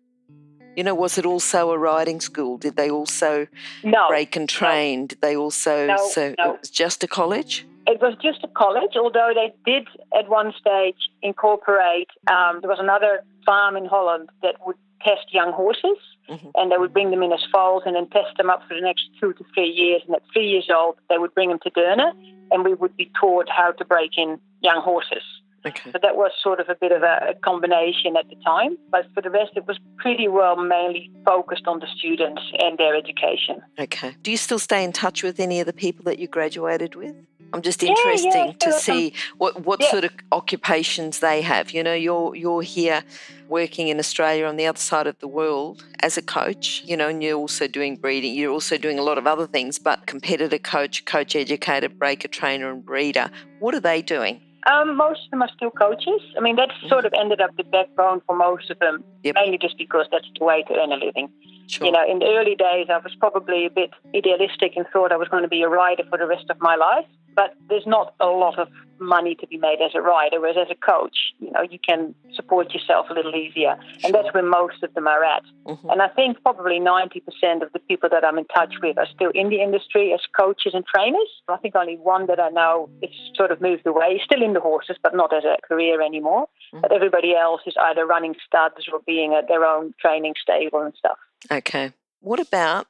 You 0.76 0.84
know, 0.84 0.96
was 0.96 1.18
it 1.18 1.26
also 1.26 1.72
a 1.72 1.78
riding 1.78 2.22
school? 2.22 2.58
Did 2.58 2.78
they 2.78 2.90
also 2.90 3.48
no, 3.84 4.08
break 4.08 4.36
and 4.36 4.48
train? 4.48 5.02
No. 5.02 5.08
Did 5.08 5.22
they 5.22 5.36
also? 5.36 5.88
No, 5.88 6.10
so 6.10 6.34
no. 6.38 6.54
it 6.54 6.60
was 6.62 6.70
just 6.70 7.04
a 7.04 7.08
college. 7.08 7.66
It 7.88 8.00
was 8.02 8.16
just 8.22 8.44
a 8.44 8.48
college, 8.48 8.96
although 8.96 9.34
they 9.36 9.54
did 9.70 9.88
at 10.18 10.30
one 10.30 10.54
stage 10.60 11.10
incorporate. 11.22 12.10
Um, 12.28 12.60
there 12.62 12.70
was 12.70 12.80
another 12.80 13.24
farm 13.46 13.76
in 13.76 13.86
Holland 13.86 14.30
that 14.44 14.56
would 14.66 14.78
test 15.04 15.34
young 15.34 15.52
horses, 15.52 15.98
mm-hmm. 16.32 16.50
and 16.56 16.72
they 16.72 16.78
would 16.78 16.94
bring 16.94 17.12
them 17.12 17.22
in 17.22 17.32
as 17.32 17.44
foals 17.52 17.84
and 17.86 17.96
then 17.96 18.08
test 18.10 18.38
them 18.38 18.50
up 18.50 18.62
for 18.68 18.74
the 18.74 18.82
next 18.82 19.10
two 19.20 19.34
to 19.34 19.46
three 19.54 19.70
years. 19.70 20.02
And 20.08 20.16
at 20.16 20.24
three 20.34 20.48
years 20.48 20.70
old, 20.74 20.96
they 21.10 21.18
would 21.18 21.34
bring 21.34 21.50
them 21.50 21.60
to 21.64 21.70
Deurne, 21.70 22.14
and 22.52 22.64
we 22.64 22.74
would 22.74 22.96
be 22.96 23.12
taught 23.20 23.50
how 23.50 23.72
to 23.72 23.86
break 23.86 24.12
in 24.18 24.40
young 24.62 24.82
horses. 24.82 25.24
Okay. 25.66 25.92
So 25.92 26.00
that 26.02 26.16
was 26.16 26.32
sort 26.42 26.60
of 26.60 26.70
a 26.70 26.76
bit 26.76 26.92
of 26.92 27.04
a, 27.04 27.30
a, 27.30 27.34
combination 27.44 28.18
at 28.18 28.28
the 28.30 28.36
time. 28.44 28.78
But 28.90 29.06
for 29.14 29.22
the 29.22 29.30
rest, 29.30 29.52
it 29.56 29.68
was 29.68 29.78
pretty 29.98 30.28
well 30.28 30.56
mainly 30.56 31.12
focused 31.24 31.68
on 31.68 31.80
the 31.80 31.88
students 31.96 32.42
and 32.60 32.78
their 32.80 32.96
education. 32.96 33.62
Okay. 33.80 34.16
Do 34.24 34.32
you 34.32 34.38
still 34.38 34.58
stay 34.58 34.84
in 34.84 34.92
touch 34.92 35.22
with 35.22 35.40
any 35.40 35.60
of 35.60 35.68
the 35.68 35.74
people 35.74 36.04
that 36.06 36.18
you 36.18 36.28
graduated 36.28 36.96
with? 36.96 37.16
I'm 37.54 37.62
just 37.62 37.84
interesting 37.84 38.32
yeah, 38.32 38.46
yeah, 38.46 38.54
to 38.60 38.74
see 38.74 39.14
what, 39.38 39.66
what 39.66 39.82
yeah. 39.82 39.92
sort 39.92 40.04
of 40.06 40.12
occupations 40.32 41.20
they 41.20 41.42
have. 41.42 41.72
You 41.72 41.84
know, 41.84 41.94
you're 41.94 42.36
you're 42.36 42.62
here 42.62 43.04
working 43.50 43.90
in 43.90 44.00
Australia 44.00 44.46
on 44.46 44.56
the 44.56 44.66
other 44.66 44.80
side 44.80 45.08
of 45.08 45.20
the 45.20 45.28
world 45.28 45.84
as 46.00 46.18
a 46.18 46.22
coach, 46.22 46.82
you 46.86 46.96
know, 46.96 47.10
and 47.10 47.22
you're 47.22 47.38
also 47.38 47.68
doing 47.68 47.98
breeding. 47.98 48.34
You're 48.34 48.54
also 48.54 48.78
doing 48.78 48.98
a 48.98 49.02
lot 49.02 49.18
of 49.18 49.28
other 49.28 49.48
things, 49.48 49.78
but 49.78 50.06
competitor 50.06 50.58
coach, 50.58 51.04
coach 51.06 51.36
educator, 51.36 51.90
breaker 51.90 52.30
trainer, 52.30 52.72
and 52.72 52.86
breeder. 52.86 53.30
What 53.60 53.76
are 53.76 53.82
they 53.82 54.02
doing? 54.02 54.40
Um, 54.72 54.96
most 54.96 55.26
of 55.26 55.32
them 55.32 55.42
are 55.42 55.50
still 55.56 55.72
coaches. 55.72 56.22
I 56.38 56.42
mean, 56.42 56.56
that's 56.56 56.74
sort 56.88 57.06
of 57.06 57.14
ended 57.20 57.42
up 57.42 57.56
the 57.58 57.64
backbone 57.64 58.22
for 58.28 58.36
most 58.36 58.70
of 58.70 58.80
them, 58.80 59.04
Yep. 59.24 59.36
mainly 59.36 59.58
just 59.58 59.78
because 59.78 60.06
that's 60.12 60.28
the 60.38 60.46
way 60.46 60.64
to 60.64 60.74
earn 60.76 60.92
a 60.92 60.98
living. 60.98 61.30
Sure. 61.68 61.88
You 61.88 61.92
know, 61.94 62.04
in 62.08 62.20
the 62.20 62.26
early 62.26 62.56
days, 62.56 62.88
I 62.90 62.98
was 62.98 63.16
probably 63.20 63.66
a 63.66 63.70
bit 63.70 63.92
idealistic 64.16 64.74
and 64.76 64.86
thought 64.94 65.12
I 65.12 65.18
was 65.18 65.30
going 65.30 65.44
to 65.44 65.50
be 65.50 65.64
a 65.64 65.70
rider 65.70 66.04
for 66.10 66.18
the 66.18 66.28
rest 66.28 66.50
of 66.50 66.60
my 66.60 66.76
life. 66.76 67.06
But 67.36 67.56
there's 67.70 67.88
not 67.88 68.14
a 68.20 68.26
lot 68.26 68.60
of 68.60 68.68
money 69.02 69.36
to 69.36 69.48
be 69.48 69.58
made 69.58 69.80
as 69.84 69.92
a 69.96 70.02
rider, 70.02 70.40
whereas 70.40 70.58
as 70.58 70.70
a 70.70 70.76
coach, 70.76 71.34
you 71.40 71.52
know, 71.52 71.62
you 71.70 71.80
can 71.80 72.14
support 72.34 72.74
yourself 72.74 73.08
a 73.10 73.14
little 73.14 73.36
easier. 73.36 73.78
And 74.04 74.14
that's 74.14 74.34
where 74.34 74.44
most 74.44 74.84
of 74.84 74.94
them 74.94 75.08
are 75.08 75.24
at. 75.24 75.44
Mhm. 75.66 75.92
And 75.92 76.02
I 76.02 76.08
think 76.08 76.42
probably 76.44 76.80
90% 76.80 77.64
of 77.64 77.72
the 77.74 77.80
people 77.80 78.10
that 78.10 78.24
I'm 78.24 78.38
in 78.38 78.46
touch 78.46 78.76
with 78.82 78.98
are 78.98 79.08
still 79.08 79.32
in 79.32 79.50
the 79.50 79.62
industry 79.62 80.14
as 80.14 80.22
coaches 80.38 80.74
and 80.74 80.86
trainers. 80.86 81.42
I 81.48 81.58
think 81.58 81.76
only 81.76 81.98
one 81.98 82.28
that 82.28 82.40
I 82.40 82.50
know 82.50 82.90
is 83.02 83.10
sort 83.36 83.52
of 83.52 83.60
moved 83.60 83.86
away, 83.86 84.22
still 84.24 84.42
in 84.42 84.54
the 84.54 84.62
horses, 84.62 84.98
but 85.02 85.16
not 85.16 85.34
as 85.34 85.44
a 85.44 85.58
career 85.68 86.02
anymore. 86.02 86.48
Mhm. 86.74 86.82
But 86.82 86.92
everybody 86.92 87.36
else 87.36 87.62
is 87.66 87.76
either 87.78 88.06
running 88.06 88.36
studs 88.46 88.88
or 88.92 89.00
being 89.06 89.34
at 89.34 89.48
their 89.48 89.66
own 89.66 89.94
training 90.00 90.36
stable 90.40 90.80
and 90.80 90.94
stuff. 90.96 91.18
Okay. 91.52 91.92
What 92.22 92.40
about 92.40 92.86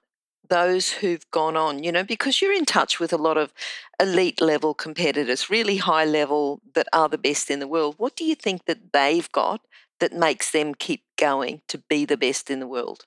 those 0.50 0.90
who've 0.90 1.30
gone 1.32 1.56
on, 1.56 1.84
you 1.84 1.92
know, 1.92 2.04
because 2.04 2.42
you're 2.42 2.54
in 2.54 2.66
touch 2.66 3.00
with 3.00 3.14
a 3.14 3.18
lot 3.18 3.38
of 3.38 3.54
elite 4.00 4.42
level 4.42 4.74
competitors, 4.74 5.50
really 5.50 5.78
high 5.78 6.06
level 6.06 6.62
that 6.74 6.88
are 6.94 7.10
the 7.10 7.18
best 7.18 7.50
in 7.50 7.60
the 7.60 7.68
world. 7.68 7.96
What 7.98 8.16
do 8.16 8.26
you 8.26 8.36
think 8.36 8.66
that 8.66 8.92
they've 8.94 9.32
got 9.32 9.62
that 10.00 10.14
makes 10.14 10.52
them 10.52 10.74
keep 10.76 11.04
going 11.18 11.62
to 11.68 11.78
be 11.78 12.06
the 12.06 12.18
best 12.18 12.50
in 12.50 12.60
the 12.60 12.68
world? 12.68 13.06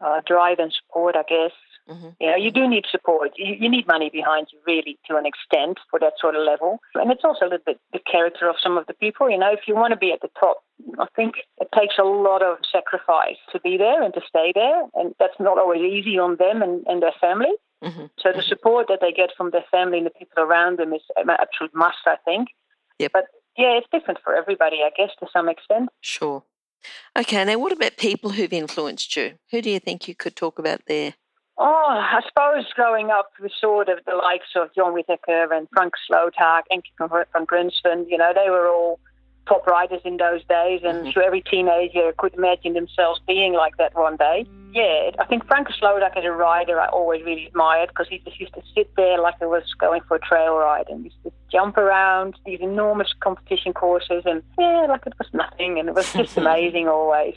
Uh, 0.00 0.20
drive 0.26 0.58
and 0.58 0.72
support, 0.72 1.14
I 1.14 1.22
guess. 1.28 1.52
Mhm. 1.90 2.16
You 2.20 2.26
know, 2.28 2.36
you 2.36 2.50
do 2.50 2.68
need 2.68 2.84
support. 2.90 3.32
You, 3.36 3.54
you 3.58 3.68
need 3.68 3.86
money 3.86 4.10
behind 4.10 4.46
you, 4.52 4.58
really, 4.66 4.98
to 5.08 5.16
an 5.16 5.26
extent, 5.26 5.78
for 5.90 5.98
that 5.98 6.14
sort 6.20 6.36
of 6.36 6.42
level. 6.46 6.78
And 6.94 7.10
it's 7.10 7.24
also 7.24 7.44
a 7.46 7.50
little 7.50 7.64
bit 7.66 7.80
the 7.92 7.98
character 7.98 8.48
of 8.48 8.56
some 8.62 8.78
of 8.78 8.86
the 8.86 8.94
people. 8.94 9.28
You 9.28 9.38
know, 9.38 9.52
if 9.52 9.60
you 9.66 9.74
want 9.74 9.92
to 9.92 9.96
be 9.98 10.12
at 10.12 10.20
the 10.20 10.30
top, 10.38 10.62
I 10.98 11.06
think 11.16 11.34
it 11.60 11.68
takes 11.76 11.96
a 11.98 12.04
lot 12.04 12.42
of 12.42 12.58
sacrifice 12.70 13.38
to 13.52 13.60
be 13.60 13.76
there 13.76 14.02
and 14.02 14.14
to 14.14 14.20
stay 14.28 14.52
there. 14.54 14.82
And 14.94 15.14
that's 15.18 15.38
not 15.40 15.58
always 15.58 15.82
easy 15.82 16.18
on 16.18 16.36
them 16.36 16.62
and, 16.62 16.86
and 16.86 17.02
their 17.02 17.14
family. 17.20 17.52
Mhm. 17.82 18.10
So 18.18 18.30
the 18.32 18.42
support 18.42 18.86
that 18.88 19.00
they 19.00 19.10
get 19.10 19.30
from 19.36 19.50
their 19.50 19.64
family 19.70 19.98
and 19.98 20.06
the 20.06 20.10
people 20.10 20.42
around 20.42 20.78
them 20.78 20.92
is 20.92 21.02
an 21.16 21.30
absolute 21.30 21.74
must, 21.74 22.06
I 22.06 22.16
think. 22.24 22.48
Yep. 22.98 23.12
But 23.12 23.24
yeah, 23.56 23.78
it's 23.78 23.88
different 23.90 24.20
for 24.22 24.34
everybody, 24.34 24.82
I 24.84 24.90
guess, 24.96 25.10
to 25.20 25.26
some 25.32 25.48
extent. 25.48 25.88
Sure. 26.02 26.44
Okay, 27.18 27.44
now 27.44 27.58
what 27.58 27.72
about 27.72 27.96
people 27.96 28.30
who've 28.30 28.52
influenced 28.52 29.16
you? 29.16 29.34
Who 29.50 29.60
do 29.60 29.70
you 29.70 29.80
think 29.80 30.08
you 30.08 30.14
could 30.14 30.36
talk 30.36 30.58
about 30.58 30.82
there? 30.86 31.14
Oh, 31.62 31.86
I 31.90 32.20
suppose 32.26 32.64
growing 32.74 33.10
up 33.10 33.32
with 33.38 33.52
sort 33.60 33.90
of 33.90 33.98
the 34.06 34.14
likes 34.14 34.48
of 34.56 34.74
John 34.74 34.94
Whitaker 34.94 35.52
and 35.52 35.68
Frank 35.74 35.92
Sloothaak 36.10 36.62
and 36.70 36.82
Van 36.98 37.44
Grunsven, 37.44 38.06
you 38.08 38.16
know, 38.16 38.32
they 38.34 38.48
were 38.48 38.66
all 38.66 38.98
top 39.46 39.66
riders 39.66 40.00
in 40.04 40.16
those 40.16 40.42
days, 40.44 40.80
and 40.84 41.06
Mhm. 41.06 41.12
sure 41.12 41.22
every 41.22 41.42
teenager 41.42 42.14
could 42.16 42.32
imagine 42.34 42.72
themselves 42.72 43.20
being 43.26 43.52
like 43.52 43.76
that 43.76 43.94
one 43.94 44.16
day. 44.16 44.46
Yeah, 44.72 45.10
I 45.18 45.24
think 45.26 45.44
Frank 45.46 45.68
Sloothaak 45.68 46.16
as 46.16 46.24
a 46.24 46.30
rider 46.32 46.80
I 46.80 46.86
always 46.86 47.22
really 47.24 47.46
admired 47.46 47.88
because 47.88 48.08
he 48.08 48.18
just 48.20 48.38
used 48.40 48.54
to 48.54 48.62
sit 48.74 48.88
there 48.96 49.18
like 49.18 49.34
he 49.40 49.44
was 49.46 49.64
going 49.74 50.00
for 50.02 50.14
a 50.16 50.20
trail 50.20 50.56
ride 50.56 50.88
and 50.88 51.04
used 51.04 51.22
to 51.24 51.32
jump 51.50 51.76
around 51.76 52.36
these 52.46 52.60
enormous 52.60 53.12
competition 53.20 53.74
courses 53.74 54.22
and 54.24 54.42
yeah, 54.58 54.86
like 54.88 55.04
it 55.06 55.14
was 55.18 55.28
nothing, 55.34 55.78
and 55.78 55.88
it 55.90 55.94
was 55.94 56.10
just 56.12 56.36
amazing 56.42 56.88
always. 56.88 57.36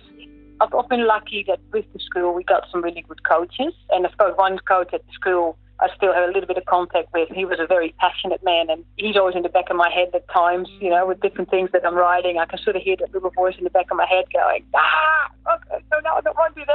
I've, 0.64 0.74
I've 0.74 0.90
been 0.90 1.06
lucky 1.06 1.44
that 1.48 1.60
with 1.72 1.86
the 1.94 2.00
school 2.00 2.34
we 2.34 2.44
got 2.44 2.64
some 2.72 2.82
really 2.82 3.04
good 3.08 3.24
coaches, 3.24 3.74
and 3.92 4.08
I've 4.08 4.18
got 4.18 4.38
one 4.38 4.60
coach 4.60 4.94
at 4.94 5.06
the 5.06 5.14
school 5.14 5.58
I 5.84 5.88
still 5.98 6.14
have 6.14 6.30
a 6.30 6.32
little 6.32 6.48
bit 6.48 6.58
of 6.58 6.66
contact 6.66 7.12
with. 7.14 7.28
He 7.30 7.44
was 7.44 7.60
a 7.60 7.68
very 7.68 7.94
passionate 8.00 8.42
man, 8.44 8.70
and 8.70 8.86
he's 8.96 9.18
always 9.18 9.36
in 9.36 9.44
the 9.44 9.50
back 9.50 9.70
of 9.70 9.76
my 9.76 9.90
head 9.90 10.10
at 10.14 10.26
times, 10.30 10.70
you 10.80 10.90
know, 10.90 11.06
with 11.06 11.20
different 11.20 11.50
things 11.50 11.72
that 11.74 11.86
I'm 11.86 11.96
writing. 11.96 12.38
I 12.38 12.46
can 12.46 12.60
sort 12.60 12.78
of 12.78 12.82
hear 12.82 12.96
that 13.00 13.14
little 13.14 13.32
voice 13.32 13.56
in 13.58 13.66
the 13.66 13.70
back 13.70 13.92
of 13.92 13.98
my 13.98 14.06
head 14.06 14.26
going, 14.32 14.64
ah, 14.76 15.56
okay, 15.56 15.84
so 15.92 16.00
now 16.04 16.16
I 16.16 16.22
don't 16.22 16.38
want 16.38 16.56
to 16.56 16.62
do 16.62 16.66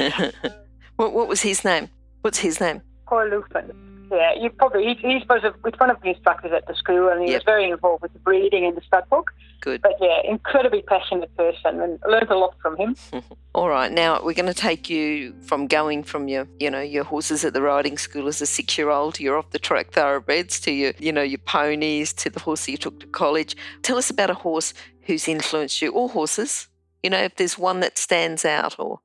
that. 0.00 0.34
what, 0.96 1.12
what 1.12 1.28
was 1.28 1.42
his 1.42 1.64
name? 1.64 1.88
What's 2.22 2.38
his 2.38 2.60
name? 2.60 2.82
Cor 3.06 3.28
Lufman. 3.28 3.91
Yeah, 4.12 4.34
you 4.34 4.50
probably, 4.50 4.84
he, 4.84 4.94
he's 4.94 5.26
was 5.26 5.42
a, 5.42 5.54
with 5.64 5.80
one 5.80 5.88
of 5.88 5.98
the 6.02 6.10
instructors 6.10 6.52
at 6.52 6.66
the 6.66 6.74
school, 6.74 7.08
and 7.08 7.22
he 7.22 7.30
Yep. 7.30 7.38
was 7.38 7.44
very 7.44 7.70
involved 7.70 8.02
with 8.02 8.12
the 8.12 8.18
breeding 8.18 8.66
and 8.66 8.76
the 8.76 8.82
stud 8.82 9.08
book. 9.08 9.32
Good. 9.62 9.80
But 9.80 9.94
yeah, 10.00 10.20
incredibly 10.24 10.82
passionate 10.82 11.34
person, 11.36 11.80
and 11.80 11.98
learned 12.06 12.30
a 12.30 12.36
lot 12.36 12.54
from 12.60 12.76
him. 12.76 12.94
All 13.54 13.68
right, 13.70 13.90
now 13.90 14.22
we're 14.22 14.34
going 14.34 14.52
to 14.52 14.54
take 14.54 14.90
you 14.90 15.34
from 15.40 15.66
going 15.66 16.02
from 16.02 16.28
your, 16.28 16.46
you 16.60 16.70
know, 16.70 16.80
your 16.80 17.04
horses 17.04 17.42
at 17.44 17.54
the 17.54 17.62
riding 17.62 17.96
school 17.96 18.28
as 18.28 18.42
a 18.42 18.46
six-year-old, 18.46 19.18
you're 19.18 19.38
off-the-track 19.38 19.92
thoroughbreds, 19.92 20.60
to 20.60 20.72
your, 20.72 20.92
you 20.98 21.12
know, 21.12 21.22
your 21.22 21.38
ponies, 21.38 22.12
to 22.14 22.28
the 22.28 22.40
horse 22.40 22.66
that 22.66 22.72
you 22.72 22.78
took 22.78 23.00
to 23.00 23.06
college. 23.06 23.56
Tell 23.82 23.96
us 23.96 24.10
about 24.10 24.30
a 24.30 24.34
horse 24.34 24.74
who's 25.02 25.26
influenced 25.26 25.80
you, 25.80 25.90
or 25.90 26.08
horses. 26.10 26.68
You 27.02 27.10
know, 27.10 27.22
if 27.22 27.36
there's 27.36 27.58
one 27.58 27.80
that 27.80 27.96
stands 27.98 28.44
out, 28.44 28.76
or 28.78 29.00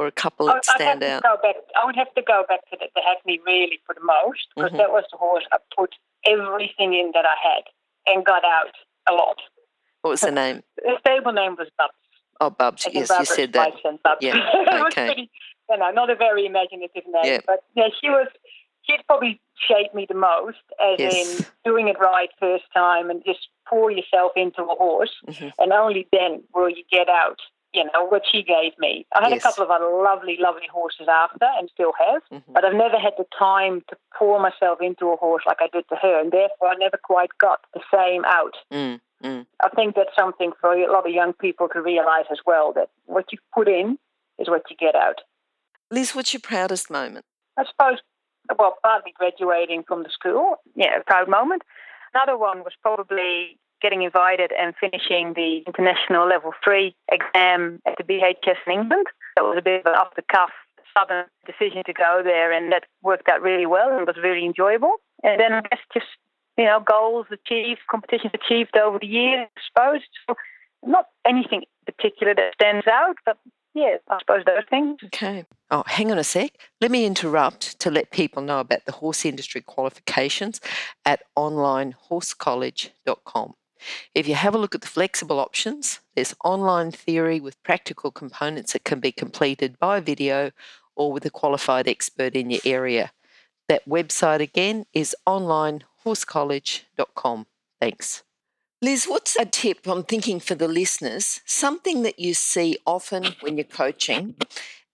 or 0.00 0.06
a 0.06 0.12
couple 0.12 0.46
that 0.46 0.54
I- 0.54 0.58
I'd 0.58 0.64
stand 0.80 1.02
out. 1.04 1.22
go 1.22 1.36
back. 1.42 1.56
I 1.80 1.84
would 1.84 1.96
have 1.96 2.12
to 2.14 2.22
go 2.22 2.44
back 2.48 2.60
to 2.70 2.76
the, 2.80 2.86
the 2.94 3.02
Hackney 3.02 3.38
really 3.46 3.78
for 3.86 3.94
the 3.94 4.00
most 4.00 4.46
because 4.56 4.72
Mhm. 4.72 4.78
that 4.78 4.90
was 4.90 5.04
the 5.12 5.18
horse 5.18 5.44
I 5.52 5.58
put 5.76 5.94
everything 6.24 6.94
in 6.94 7.10
that 7.12 7.26
I 7.26 7.34
had 7.42 7.64
and 8.06 8.24
got 8.24 8.44
out 8.44 8.74
a 9.08 9.12
lot. 9.12 9.38
What 10.02 10.10
was 10.12 10.20
the 10.22 10.30
name? 10.30 10.62
The 10.76 10.96
stable 11.00 11.32
name 11.32 11.56
was 11.56 11.68
Bubs. 11.76 11.92
Oh, 12.40 12.48
Bubs. 12.50 12.86
Yes, 12.90 13.10
you 13.18 13.24
said 13.26 13.52
that. 13.52 13.74
Yeah, 14.22 14.34
okay. 14.86 15.06
pretty, 15.06 15.30
you 15.68 15.76
know, 15.76 15.90
not 15.90 16.08
a 16.08 16.14
very 16.16 16.46
imaginative 16.46 17.04
name, 17.06 17.24
Yeah. 17.24 17.40
but 17.46 17.62
yeah, 17.74 17.88
she 18.00 18.08
was. 18.08 18.28
She'd 18.84 19.04
probably 19.06 19.38
shaped 19.68 19.94
me 19.94 20.06
the 20.08 20.14
most, 20.14 20.56
as 20.80 20.98
Yes. 20.98 21.40
in 21.40 21.46
doing 21.64 21.88
it 21.88 21.98
right 22.00 22.30
first 22.40 22.64
time 22.72 23.10
and 23.10 23.22
just 23.26 23.48
pour 23.68 23.90
yourself 23.90 24.32
into 24.36 24.62
a 24.62 24.74
horse, 24.74 25.14
Mhm. 25.26 25.52
and 25.58 25.70
only 25.72 26.08
then 26.12 26.42
will 26.54 26.70
you 26.70 26.82
get 26.90 27.10
out. 27.10 27.40
You 27.72 27.84
know 27.94 28.04
what 28.04 28.22
she 28.30 28.42
gave 28.42 28.76
me. 28.78 29.06
I 29.14 29.22
had 29.22 29.30
Yes. 29.32 29.44
a 29.44 29.48
couple 29.48 29.62
of 29.62 29.70
other 29.70 29.88
lovely, 29.88 30.36
lovely 30.38 30.66
horses 30.66 31.06
after, 31.08 31.44
and 31.56 31.70
still 31.70 31.92
have. 31.92 32.22
Mhm. 32.32 32.42
But 32.48 32.64
I've 32.64 32.74
never 32.74 32.98
had 32.98 33.14
the 33.16 33.26
time 33.38 33.82
to 33.88 33.96
pour 34.14 34.40
myself 34.40 34.80
into 34.80 35.10
a 35.12 35.16
horse 35.16 35.44
like 35.46 35.62
I 35.62 35.68
did 35.68 35.88
to 35.88 35.96
her, 35.96 36.18
and 36.18 36.32
therefore 36.32 36.68
I 36.68 36.74
never 36.74 36.96
quite 36.96 37.30
got 37.38 37.60
the 37.72 37.80
same 37.94 38.24
out. 38.24 38.56
Mm, 38.72 39.00
mm. 39.22 39.46
I 39.64 39.68
think 39.70 39.94
that's 39.94 40.14
something 40.16 40.52
for 40.60 40.72
a 40.72 40.90
lot 40.90 41.06
of 41.06 41.12
young 41.12 41.32
people 41.32 41.68
to 41.68 41.80
realize 41.80 42.26
as 42.30 42.40
well 42.44 42.72
that 42.72 42.90
what 43.06 43.30
you 43.30 43.38
put 43.54 43.68
in 43.68 43.98
is 44.38 44.48
what 44.48 44.68
you 44.68 44.76
get 44.76 44.96
out. 44.96 45.20
Liz, 45.92 46.14
what's 46.14 46.32
your 46.32 46.40
proudest 46.40 46.90
moment? 46.90 47.24
I 47.56 47.64
suppose, 47.66 47.98
well, 48.58 48.78
partly 48.82 49.12
graduating 49.12 49.84
from 49.84 50.02
the 50.02 50.10
school, 50.10 50.56
yeah, 50.74 50.96
a 50.96 51.04
proud 51.04 51.28
moment. 51.28 51.62
Another 52.14 52.36
one 52.36 52.64
was 52.64 52.72
probably 52.82 53.59
getting 53.80 54.02
invited 54.02 54.52
and 54.52 54.74
finishing 54.80 55.34
the 55.34 55.62
international 55.66 56.28
level 56.28 56.52
three 56.62 56.94
exam 57.10 57.80
at 57.86 57.96
the 57.98 58.04
BHS 58.04 58.56
in 58.66 58.72
England. 58.72 59.06
That 59.36 59.42
was 59.42 59.56
a 59.58 59.62
bit 59.62 59.80
of 59.80 59.86
an 59.86 59.94
off 59.94 60.14
the 60.16 60.22
cuff, 60.30 60.50
sudden 60.96 61.24
decision 61.46 61.82
to 61.86 61.92
go 61.92 62.22
there, 62.24 62.52
and 62.52 62.72
that 62.72 62.84
worked 63.02 63.28
out 63.28 63.42
really 63.42 63.66
well 63.66 63.96
and 63.96 64.06
was 64.06 64.16
really 64.22 64.44
enjoyable. 64.44 64.94
And 65.22 65.40
then 65.40 65.52
I 65.52 65.60
guess 65.62 65.80
just, 65.92 66.06
you 66.56 66.64
know, 66.64 66.80
goals 66.80 67.26
achieved, 67.30 67.80
competitions 67.90 68.32
achieved 68.34 68.76
over 68.76 68.98
the 68.98 69.06
years, 69.06 69.48
I 69.56 69.60
suppose. 69.68 70.00
So 70.26 70.34
not 70.84 71.06
anything 71.26 71.64
particular 71.86 72.34
that 72.34 72.54
stands 72.54 72.86
out, 72.86 73.16
but 73.24 73.38
yeah, 73.74 73.96
I 74.08 74.18
suppose 74.20 74.44
those 74.46 74.64
things. 74.68 74.98
Okay. 75.06 75.46
Oh, 75.70 75.84
hang 75.86 76.10
on 76.10 76.18
a 76.18 76.24
sec. 76.24 76.58
Let 76.80 76.90
me 76.90 77.06
interrupt 77.06 77.78
to 77.80 77.90
let 77.90 78.10
people 78.10 78.42
know 78.42 78.58
about 78.60 78.86
the 78.86 78.92
horse 78.92 79.24
industry 79.24 79.60
qualifications 79.60 80.60
at 81.04 81.22
onlinehorsecollege.com. 81.36 83.54
If 84.14 84.28
you 84.28 84.34
have 84.34 84.54
a 84.54 84.58
look 84.58 84.74
at 84.74 84.80
the 84.80 84.86
flexible 84.86 85.40
options, 85.40 86.00
there's 86.14 86.34
online 86.44 86.90
theory 86.90 87.40
with 87.40 87.62
practical 87.62 88.10
components 88.10 88.72
that 88.72 88.84
can 88.84 89.00
be 89.00 89.12
completed 89.12 89.78
by 89.78 90.00
video 90.00 90.50
or 90.96 91.12
with 91.12 91.24
a 91.24 91.30
qualified 91.30 91.88
expert 91.88 92.34
in 92.34 92.50
your 92.50 92.60
area. 92.64 93.12
That 93.68 93.88
website 93.88 94.40
again 94.40 94.86
is 94.92 95.14
onlinehorsecollege.com. 95.26 97.46
Thanks. 97.80 98.24
Liz, 98.82 99.06
what's 99.06 99.36
a 99.36 99.44
tip 99.44 99.86
on 99.86 100.04
thinking 100.04 100.40
for 100.40 100.54
the 100.54 100.68
listeners? 100.68 101.40
Something 101.44 102.02
that 102.02 102.18
you 102.18 102.34
see 102.34 102.78
often 102.86 103.34
when 103.40 103.56
you're 103.56 103.64
coaching 103.64 104.36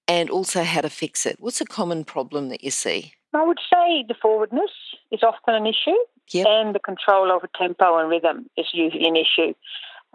and 0.09 0.31
also 0.31 0.65
how 0.65 0.81
to 0.81 0.91
fix 0.91 1.27
it. 1.27 1.37
What's 1.41 1.61
a 1.61 1.65
common 1.65 2.05
problem 2.05 2.49
that 2.49 2.65
you 2.65 2.71
see? 2.71 3.15
I 3.35 3.45
would 3.45 3.59
say 3.73 4.05
the 4.09 4.15
forwardness 4.21 4.71
is 5.11 5.23
often 5.23 5.55
an 5.55 5.67
issue, 5.67 5.97
Yep. 6.33 6.47
and 6.49 6.75
the 6.75 6.81
control 6.81 7.31
over 7.31 7.49
tempo 7.57 7.99
and 7.99 8.09
rhythm 8.11 8.51
is 8.57 8.67
usually 8.73 9.07
an 9.07 9.17
issue. 9.17 9.55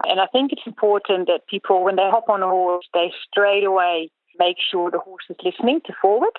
And 0.06 0.20
I 0.20 0.26
think 0.26 0.52
it's 0.52 0.66
important 0.66 1.28
that 1.28 1.46
people, 1.46 1.84
when 1.84 1.96
they 1.96 2.08
hop 2.10 2.28
on 2.28 2.42
a 2.42 2.48
horse, 2.48 2.86
they 2.92 3.12
straight 3.30 3.64
away 3.64 4.10
make 4.38 4.56
sure 4.58 4.90
the 4.90 4.98
horse 4.98 5.24
is 5.28 5.36
listening 5.44 5.80
to 5.86 5.92
forward. 6.00 6.32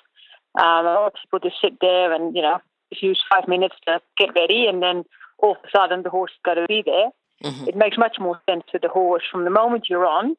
Um, 0.58 0.86
a 0.86 0.94
lot 0.94 1.06
of 1.06 1.12
people 1.20 1.38
just 1.48 1.60
sit 1.60 1.80
there 1.80 2.12
and, 2.12 2.34
you 2.36 2.42
know, 2.42 2.58
just 2.90 3.02
use 3.02 3.22
five 3.30 3.48
minutes 3.48 3.76
to 3.86 4.00
get 4.18 4.34
ready, 4.34 4.66
and 4.66 4.82
then 4.82 5.04
all 5.38 5.52
of 5.52 5.56
a 5.64 5.70
sudden 5.76 6.02
the 6.02 6.10
horse 6.10 6.32
has 6.32 6.40
got 6.44 6.60
to 6.60 6.66
be 6.68 6.82
there. 6.82 7.10
Mhm. 7.42 7.68
It 7.68 7.76
makes 7.76 7.98
much 7.98 8.18
more 8.18 8.40
sense 8.48 8.64
to 8.72 8.78
the 8.78 8.88
horse 8.88 9.24
from 9.30 9.44
the 9.44 9.50
moment 9.50 9.88
you're 9.88 10.06
on 10.06 10.36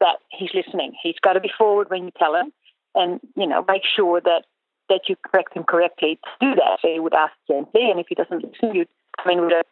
that 0.00 0.18
he's 0.30 0.52
listening. 0.54 0.94
He's 1.00 1.18
got 1.20 1.34
to 1.34 1.40
be 1.40 1.48
forward 1.56 1.90
when 1.90 2.04
you 2.04 2.10
tell 2.18 2.34
him, 2.34 2.52
and 2.94 3.20
you 3.36 3.46
know, 3.46 3.64
make 3.68 3.84
sure 3.84 4.20
that 4.20 4.44
that 4.88 5.08
you 5.08 5.16
correct 5.26 5.54
him 5.54 5.64
correctly 5.64 6.18
to 6.24 6.46
do 6.46 6.54
that. 6.56 6.78
So 6.82 6.88
you 6.88 7.02
would 7.02 7.14
ask 7.14 7.32
gently, 7.48 7.90
and 7.90 8.00
if 8.00 8.06
he 8.08 8.14
doesn't 8.14 8.42
listen, 8.44 8.74
you'd 8.74 8.88
come 9.22 9.32
in 9.32 9.40
with 9.42 9.52
a, 9.52 9.64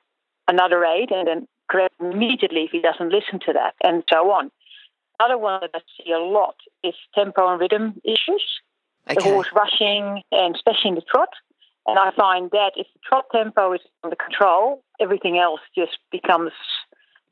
another 0.48 0.84
aid, 0.84 1.10
and 1.10 1.26
then 1.26 1.48
correct 1.70 1.94
him 2.00 2.12
immediately 2.12 2.62
if 2.64 2.70
he 2.70 2.80
doesn't 2.80 3.12
listen 3.12 3.40
to 3.46 3.52
that, 3.52 3.74
and 3.82 4.02
so 4.12 4.30
on. 4.30 4.50
Another 5.18 5.38
one 5.38 5.60
that 5.60 5.70
I 5.74 5.80
see 6.02 6.12
a 6.12 6.18
lot 6.18 6.56
is 6.82 6.94
tempo 7.14 7.48
and 7.48 7.60
rhythm 7.60 8.00
issues. 8.04 8.44
The 9.06 9.22
horse 9.22 9.48
rushing, 9.54 10.22
and 10.30 10.54
especially 10.54 10.90
in 10.90 10.94
the 10.94 11.02
trot. 11.02 11.30
And 11.86 11.98
I 11.98 12.12
find 12.12 12.50
that 12.52 12.72
if 12.76 12.86
the 12.94 13.00
trot 13.06 13.24
tempo 13.32 13.72
is 13.72 13.80
under 14.04 14.14
control, 14.14 14.84
everything 15.00 15.38
else 15.38 15.60
just 15.74 15.98
becomes 16.12 16.52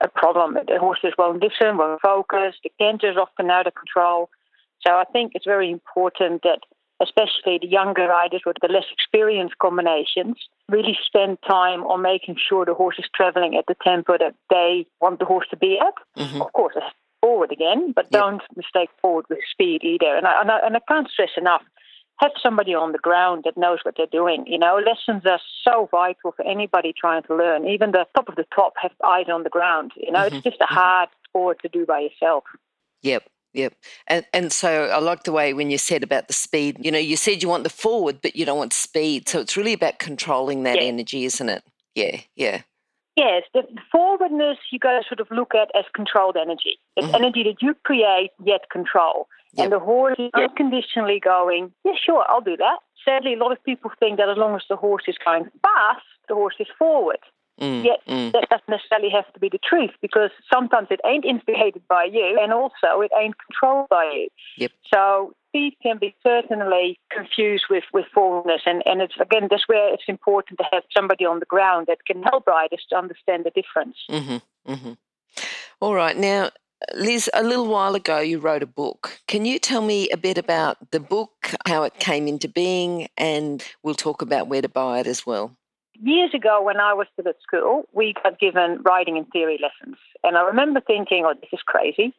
a 0.01 0.09
problem. 0.09 0.55
The 0.55 0.79
horses 0.79 1.13
won't 1.17 1.43
listen, 1.43 1.77
won't 1.77 2.01
focus. 2.01 2.55
The 2.65 2.71
canter 2.81 3.11
is 3.11 3.17
often 3.17 3.51
out 3.51 3.67
of 3.67 3.75
control. 3.75 4.31
So 4.85 4.95
I 4.95 5.05
think 5.13 5.33
it's 5.35 5.45
very 5.45 5.71
important 5.71 6.43
that, 6.43 6.61
especially 7.01 7.59
the 7.61 7.69
younger 7.69 8.07
riders 8.07 8.43
with 8.45 8.57
the 8.61 8.69
less 8.69 8.87
experienced 8.93 9.59
combinations, 9.59 10.37
really 10.69 10.99
spend 11.05 11.39
time 11.47 11.83
on 11.85 12.03
making 12.03 12.37
sure 12.37 12.65
the 12.65 12.75
horse 12.75 12.99
is 12.99 13.09
traveling 13.15 13.57
at 13.57 13.67
the 13.67 13.77
tempo 13.83 14.19
that 14.19 14.35
they 14.51 14.87
want 15.01 15.19
the 15.19 15.25
horse 15.25 15.47
to 15.51 15.57
be 15.57 15.79
at. 15.79 15.95
Mhm. 16.17 16.41
Of 16.41 16.53
course, 16.53 16.75
forward 17.21 17.53
again, 17.53 17.93
but 17.93 18.11
don't 18.11 18.43
mistake 18.57 18.91
forward 19.01 19.27
with 19.29 19.41
speed 19.51 19.83
either. 19.83 20.17
And 20.17 20.27
I, 20.27 20.41
and, 20.41 20.51
I, 20.51 20.59
and 20.67 20.77
I 20.77 20.81
can't 20.89 21.09
stress 21.11 21.31
enough. 21.37 21.63
Have 22.21 22.33
somebody 22.43 22.75
on 22.75 22.91
the 22.91 22.99
ground 22.99 23.45
that 23.45 23.57
knows 23.57 23.79
what 23.85 23.95
they're 23.97 24.07
doing. 24.07 24.45
You 24.47 24.59
know, 24.59 24.81
lessons 24.85 25.25
are 25.25 25.41
so 25.63 25.89
vital 25.91 26.33
for 26.33 26.45
anybody 26.45 26.93
trying 26.93 27.23
to 27.25 27.35
learn. 27.35 27.67
Even 27.69 27.93
the 27.93 28.07
top 28.17 28.29
of 28.29 28.35
the 28.35 28.47
top 28.55 28.75
have 28.83 28.91
eyes 29.05 29.27
on 29.29 29.45
the 29.45 29.51
ground. 29.51 29.93
You 29.97 30.11
know, 30.11 30.21
Mhm, 30.21 30.33
it's 30.33 30.45
just 30.45 30.61
a 30.61 30.67
hard 30.67 31.09
sport 31.29 31.61
to 31.63 31.69
do 31.69 31.87
by 31.87 32.01
yourself. 32.01 32.45
Yep. 33.03 33.23
Yep. 33.59 33.75
And 34.07 34.25
and 34.33 34.53
so 34.53 34.85
I 34.85 34.99
like 35.01 35.25
the 35.25 35.33
way 35.33 35.53
when 35.53 35.71
you 35.71 35.79
said 35.79 36.05
about 36.05 36.29
the 36.29 36.33
speed, 36.33 36.77
you 36.81 36.93
know, 36.93 36.99
you 36.99 37.17
said 37.17 37.43
you 37.43 37.49
want 37.49 37.65
the 37.65 37.71
forward, 37.71 38.21
but 38.23 38.37
you 38.37 38.45
don't 38.47 38.59
want 38.59 38.73
speed. 38.73 39.29
So 39.29 39.41
it's 39.41 39.57
really 39.57 39.73
about 39.73 39.99
controlling 39.99 40.63
that 40.63 40.77
Yeah. 40.77 40.89
energy, 40.89 41.25
isn't 41.25 41.49
it? 41.49 41.65
Yeah, 41.97 42.21
yeah. 42.37 42.63
Yes, 43.17 43.43
the 43.53 43.65
forwardness 43.91 44.59
you 44.71 44.79
got 44.79 44.93
to 44.93 45.09
sort 45.09 45.19
of 45.19 45.29
look 45.33 45.53
at 45.57 45.75
as 45.75 45.85
controlled 45.93 46.37
energy. 46.37 46.79
It's 46.97 47.09
Mhm. 47.09 47.15
energy 47.17 47.43
that 47.43 47.61
you 47.61 47.75
create 47.83 48.31
yet 48.45 48.71
control. 48.71 49.27
Yep. 49.55 49.65
And 49.65 49.73
the 49.73 49.81
horse 49.81 50.19
is 50.21 50.31
unconditionally 50.35 51.19
going, 51.19 51.73
yeah, 51.85 51.95
sure, 51.97 52.25
I'll 52.29 52.41
do 52.41 52.57
that. 52.59 52.79
Sadly, 53.05 53.35
a 53.35 53.39
lot 53.39 53.51
of 53.51 53.61
people 53.65 53.91
think 53.99 54.19
that 54.19 54.29
as 54.29 54.37
long 54.37 54.55
as 54.55 54.63
the 54.69 54.77
horse 54.77 55.05
is 55.09 55.17
going 55.25 55.51
fast, 55.63 56.07
the 56.29 56.35
horse 56.37 56.55
is 56.61 56.69
forward. 56.79 57.19
Mm, 57.61 57.85
Yet 57.85 58.01
mm. 58.07 58.33
that 58.33 58.49
doesn't 58.49 58.69
necessarily 58.69 59.11
have 59.11 59.33
to 59.33 59.41
be 59.41 59.49
the 59.49 59.59
truth 59.59 59.91
because 60.01 60.31
sometimes 60.53 60.89
it 60.91 61.01
ain't 61.05 61.25
instigated 61.25 61.83
by 61.89 62.05
you 62.05 62.39
and 62.41 62.53
also 62.53 63.01
it 63.01 63.11
ain't 63.21 63.35
controlled 63.39 63.89
by 63.89 64.05
you. 64.05 64.29
Yep. 64.59 64.71
So 64.93 65.33
speed 65.49 65.75
can 65.83 65.99
be 65.99 66.15
certainly 66.23 67.01
confused 67.11 67.65
with, 67.69 67.85
with 67.93 68.07
forwardness 68.15 68.63
and, 68.67 68.83
and 68.87 69.03
it's 69.03 69.17
again 69.21 69.49
that's 69.51 69.67
where 69.67 69.93
it's 69.93 70.05
important 70.07 70.59
to 70.59 70.65
have 70.73 70.85
somebody 70.97 71.25
on 71.25 71.41
the 71.41 71.47
ground 71.47 71.87
that 71.89 72.05
can 72.07 72.23
help 72.23 72.47
riders 72.47 72.85
to 72.91 72.97
understand 72.97 73.45
the 73.45 73.51
difference. 73.51 73.97
Mm-hmm, 74.09 74.73
mm-hmm. 74.73 74.93
All 75.81 75.95
right. 75.95 76.17
Now, 76.17 76.51
Liz, 76.95 77.29
a 77.35 77.43
little 77.43 77.67
while 77.67 77.97
ago 77.97 78.21
you 78.21 78.39
wrote 78.39 78.63
a 78.63 78.67
book. 78.67 79.21
Can 79.27 79.45
you 79.45 79.59
tell 79.59 79.83
me 79.83 80.09
a 80.11 80.17
bit 80.17 80.39
about 80.39 80.93
the 80.93 81.01
book, 81.01 81.53
how 81.67 81.83
it 81.83 81.99
came 81.99 82.29
into 82.29 82.49
being, 82.49 83.09
and 83.17 83.65
we'll 83.83 83.95
talk 83.95 84.23
about 84.23 84.47
where 84.49 84.63
to 84.63 84.69
buy 84.69 85.01
it 85.01 85.07
as 85.09 85.27
well? 85.27 85.57
Years 86.03 86.33
ago, 86.33 86.63
when 86.63 86.79
I 86.79 86.95
was 86.95 87.07
still 87.13 87.29
at 87.29 87.43
school, 87.43 87.89
we 87.93 88.15
got 88.23 88.39
given 88.39 88.81
writing 88.83 89.17
and 89.17 89.29
theory 89.31 89.59
lessons. 89.61 89.97
And 90.23 90.37
I 90.37 90.43
remember 90.43 90.81
thinking, 90.81 91.25
oh, 91.27 91.35
this 91.35 91.51
is 91.53 91.61
crazy. 91.67 92.15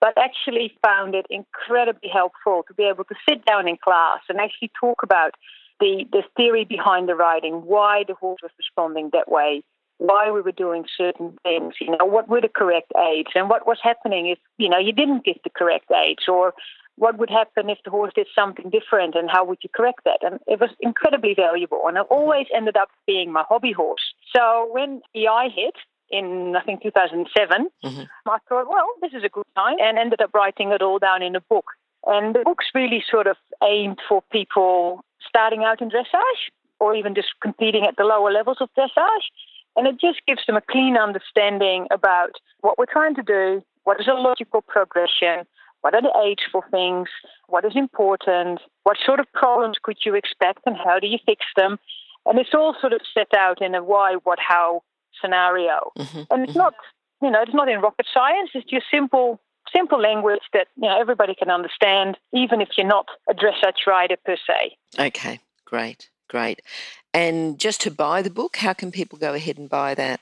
But 0.00 0.18
actually 0.18 0.76
found 0.84 1.14
it 1.14 1.26
incredibly 1.30 2.08
helpful 2.08 2.64
to 2.66 2.74
be 2.74 2.82
able 2.82 3.04
to 3.04 3.14
sit 3.28 3.44
down 3.44 3.68
in 3.68 3.76
class 3.76 4.20
and 4.28 4.40
actually 4.40 4.72
talk 4.78 5.04
about 5.04 5.34
the, 5.78 6.04
the 6.10 6.22
theory 6.36 6.64
behind 6.64 7.08
the 7.08 7.14
riding, 7.14 7.54
why 7.64 8.04
the 8.06 8.14
horse 8.14 8.40
was 8.42 8.50
responding 8.58 9.10
that 9.12 9.30
way, 9.30 9.62
why 9.98 10.30
we 10.30 10.40
were 10.40 10.52
doing 10.52 10.84
certain 10.96 11.38
things, 11.44 11.74
you 11.80 11.90
know, 11.96 12.04
what 12.04 12.28
were 12.28 12.40
the 12.40 12.48
correct 12.48 12.92
aids, 12.96 13.30
and 13.36 13.48
what 13.48 13.66
was 13.66 13.78
happening 13.82 14.26
if, 14.26 14.38
you 14.58 14.68
know, 14.68 14.78
you 14.78 14.92
didn't 14.92 15.24
give 15.24 15.36
the 15.44 15.50
correct 15.50 15.90
aids, 15.92 16.24
or 16.26 16.54
what 16.96 17.18
would 17.18 17.30
happen 17.30 17.70
if 17.70 17.78
the 17.84 17.90
horse 17.90 18.12
did 18.14 18.26
something 18.34 18.70
different 18.70 19.14
and 19.14 19.30
how 19.30 19.44
would 19.44 19.58
you 19.62 19.70
correct 19.74 20.00
that? 20.04 20.18
And 20.22 20.38
it 20.46 20.60
was 20.60 20.70
incredibly 20.80 21.34
valuable. 21.34 21.82
And 21.86 21.96
it 21.96 22.06
always 22.10 22.46
ended 22.54 22.76
up 22.76 22.90
being 23.06 23.32
my 23.32 23.44
hobby 23.48 23.72
horse. 23.72 24.12
So 24.34 24.68
when 24.70 25.00
EI 25.14 25.48
hit 25.54 25.74
in, 26.10 26.54
I 26.56 26.60
think, 26.60 26.82
2007, 26.82 27.68
Mhm. 27.84 28.08
I 28.26 28.38
thought, 28.48 28.68
well, 28.68 28.86
this 29.00 29.14
is 29.14 29.24
a 29.24 29.30
good 29.30 29.46
time, 29.56 29.76
and 29.80 29.98
ended 29.98 30.20
up 30.20 30.34
writing 30.34 30.70
it 30.70 30.82
all 30.82 30.98
down 30.98 31.22
in 31.22 31.34
a 31.34 31.40
book. 31.40 31.72
And 32.06 32.34
the 32.34 32.40
book's 32.40 32.66
really 32.74 33.02
sort 33.10 33.26
of 33.26 33.38
aimed 33.62 34.00
for 34.08 34.22
people 34.30 35.04
starting 35.26 35.64
out 35.64 35.80
in 35.80 35.88
dressage 35.90 36.50
or 36.80 36.94
even 36.94 37.14
just 37.14 37.28
competing 37.40 37.86
at 37.86 37.96
the 37.96 38.04
lower 38.04 38.30
levels 38.30 38.60
of 38.60 38.68
dressage. 38.76 39.26
And 39.76 39.86
it 39.86 39.98
just 39.98 40.20
gives 40.26 40.44
them 40.44 40.56
a 40.56 40.60
clean 40.60 40.98
understanding 40.98 41.86
about 41.90 42.32
what 42.60 42.76
we're 42.76 42.84
trying 42.86 43.14
to 43.14 43.22
do, 43.22 43.62
what 43.84 43.98
is 44.00 44.08
a 44.08 44.12
logical 44.12 44.60
progression, 44.60 45.46
what 45.82 45.94
are 45.94 46.02
the 46.02 46.14
aids 46.24 46.42
for 46.50 46.64
things, 46.70 47.08
what 47.48 47.64
is 47.64 47.72
important, 47.76 48.60
what 48.84 48.96
sort 49.04 49.20
of 49.20 49.26
problems 49.32 49.76
could 49.82 49.98
you 50.04 50.14
expect, 50.14 50.60
and 50.66 50.76
how 50.76 50.98
do 50.98 51.06
you 51.06 51.18
fix 51.26 51.44
them. 51.56 51.78
And 52.24 52.38
it's 52.38 52.54
all 52.54 52.74
sort 52.80 52.92
of 52.92 53.00
set 53.12 53.34
out 53.36 53.60
in 53.60 53.74
a 53.74 53.82
why, 53.82 54.14
what, 54.24 54.38
how 54.40 54.82
scenario. 55.20 55.92
Mhm, 55.98 56.26
And 56.30 56.42
it's 56.44 56.52
mhm. 56.52 56.64
not, 56.64 56.74
you 57.20 57.30
know, 57.30 57.42
it's 57.42 57.54
not 57.54 57.68
in 57.68 57.80
rocket 57.80 58.06
science. 58.12 58.50
It's 58.54 58.68
just 58.68 58.86
simple, 58.90 59.40
simple 59.74 60.00
language 60.00 60.42
that 60.52 60.68
you 60.76 60.88
know 60.88 60.98
everybody 60.98 61.34
can 61.34 61.50
understand, 61.50 62.16
even 62.32 62.60
if 62.60 62.68
you're 62.76 62.86
not 62.86 63.08
a 63.28 63.34
dressage 63.34 63.86
rider 63.86 64.16
per 64.24 64.36
se. 64.36 64.76
Okay, 64.98 65.40
great, 65.64 66.10
great. 66.28 66.62
And 67.12 67.58
just 67.58 67.80
to 67.82 67.90
buy 67.90 68.22
the 68.22 68.30
book, 68.30 68.56
how 68.56 68.72
can 68.72 68.90
people 68.92 69.18
go 69.18 69.34
ahead 69.34 69.58
and 69.58 69.68
buy 69.68 69.94
that? 69.94 70.20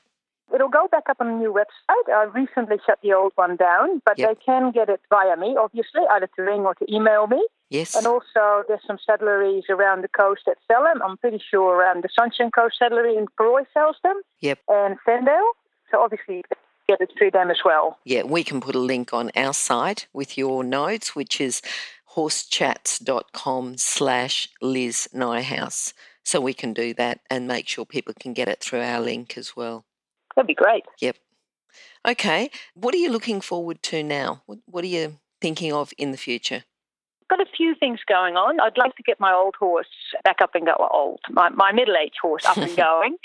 It'll 0.61 0.69
go 0.69 0.89
back 0.89 1.05
up 1.09 1.17
on 1.21 1.29
a 1.29 1.37
new 1.39 1.51
website. 1.51 2.13
I 2.13 2.25
recently 2.25 2.77
shut 2.85 2.99
the 3.03 3.15
old 3.15 3.33
one 3.37 3.57
down, 3.57 4.03
but 4.05 4.19
Yep. 4.19 4.29
they 4.29 4.35
can 4.45 4.71
get 4.73 4.91
it 4.91 5.01
via 5.09 5.35
me, 5.35 5.57
obviously, 5.59 6.03
either 6.11 6.29
to 6.37 6.43
ring 6.43 6.67
or 6.67 6.75
to 6.75 6.95
email 6.95 7.27
me. 7.27 7.43
Yes. 7.71 7.97
And 7.97 8.07
also, 8.07 8.65
there's 8.69 8.85
some 8.87 8.99
saddleries 8.99 9.71
around 9.71 10.03
the 10.03 10.09
coast 10.09 10.43
that 10.45 10.59
sell 10.71 10.83
them. 10.83 11.01
I'm 11.03 11.17
pretty 11.17 11.39
sure 11.51 11.83
um, 11.89 12.03
the 12.03 12.11
Sunshine 12.15 12.51
Coast 12.51 12.77
Saddlery 12.79 13.17
in 13.17 13.27
Paroy 13.39 13.65
sells 13.73 13.97
them. 14.03 14.21
Yep. 14.41 14.59
And 14.69 14.99
Fendale. 15.09 15.51
So 15.91 16.03
obviously, 16.03 16.45
get 16.87 17.01
it 17.01 17.11
through 17.17 17.31
them 17.31 17.51
as 17.51 17.61
well. 17.65 17.99
Yeah, 18.05 18.25
we 18.25 18.45
can 18.45 18.61
put 18.61 18.75
a 18.75 18.81
link 18.81 19.15
on 19.15 19.31
our 19.35 19.55
site 19.55 20.09
with 20.13 20.37
your 20.37 20.63
notes, 20.63 21.17
which 21.17 21.41
is 21.41 21.63
horsechats.com 22.17 23.79
slash 23.79 24.51
Liz 24.61 25.09
Nijhuis. 25.15 25.95
So 26.23 26.39
we 26.39 26.53
can 26.53 26.75
do 26.75 26.93
that 26.95 27.21
and 27.31 27.49
make 27.49 27.67
sure 27.67 27.87
people 27.87 28.13
can 28.21 28.35
get 28.35 28.47
it 28.47 28.61
through 28.61 28.83
our 28.83 29.01
link 29.01 29.39
as 29.39 29.57
well. 29.57 29.87
That'd 30.41 30.49
be 30.49 30.55
great. 30.55 30.85
Yep. 31.01 31.17
Okay. 32.09 32.51
What 32.73 32.95
are 32.95 32.99
you 32.99 33.11
looking 33.11 33.43
forward 33.43 33.83
to 33.85 34.03
now? 34.03 34.43
What, 34.47 34.61
what 34.65 34.85
are 34.85 34.89
you 34.89 35.19
thinking 35.39 35.71
of 35.71 35.93
in 35.99 36.13
the 36.13 36.17
future? 36.17 36.65
got 37.29 37.41
a 37.41 37.47
few 37.57 37.77
things 37.79 38.01
going 38.09 38.35
on. 38.35 38.59
I'd 38.59 38.77
like 38.77 38.97
to 38.97 39.05
get 39.05 39.21
my 39.21 39.33
old 39.33 39.55
horse 39.55 39.87
back 40.25 40.39
up 40.43 40.57
and 40.57 40.67
go. 40.67 40.75
Old, 40.93 41.21
my, 41.31 41.49
my 41.51 41.71
middle-aged 41.71 42.17
horse 42.21 42.45
up 42.45 42.57
and 42.57 42.77
going, 42.89 43.17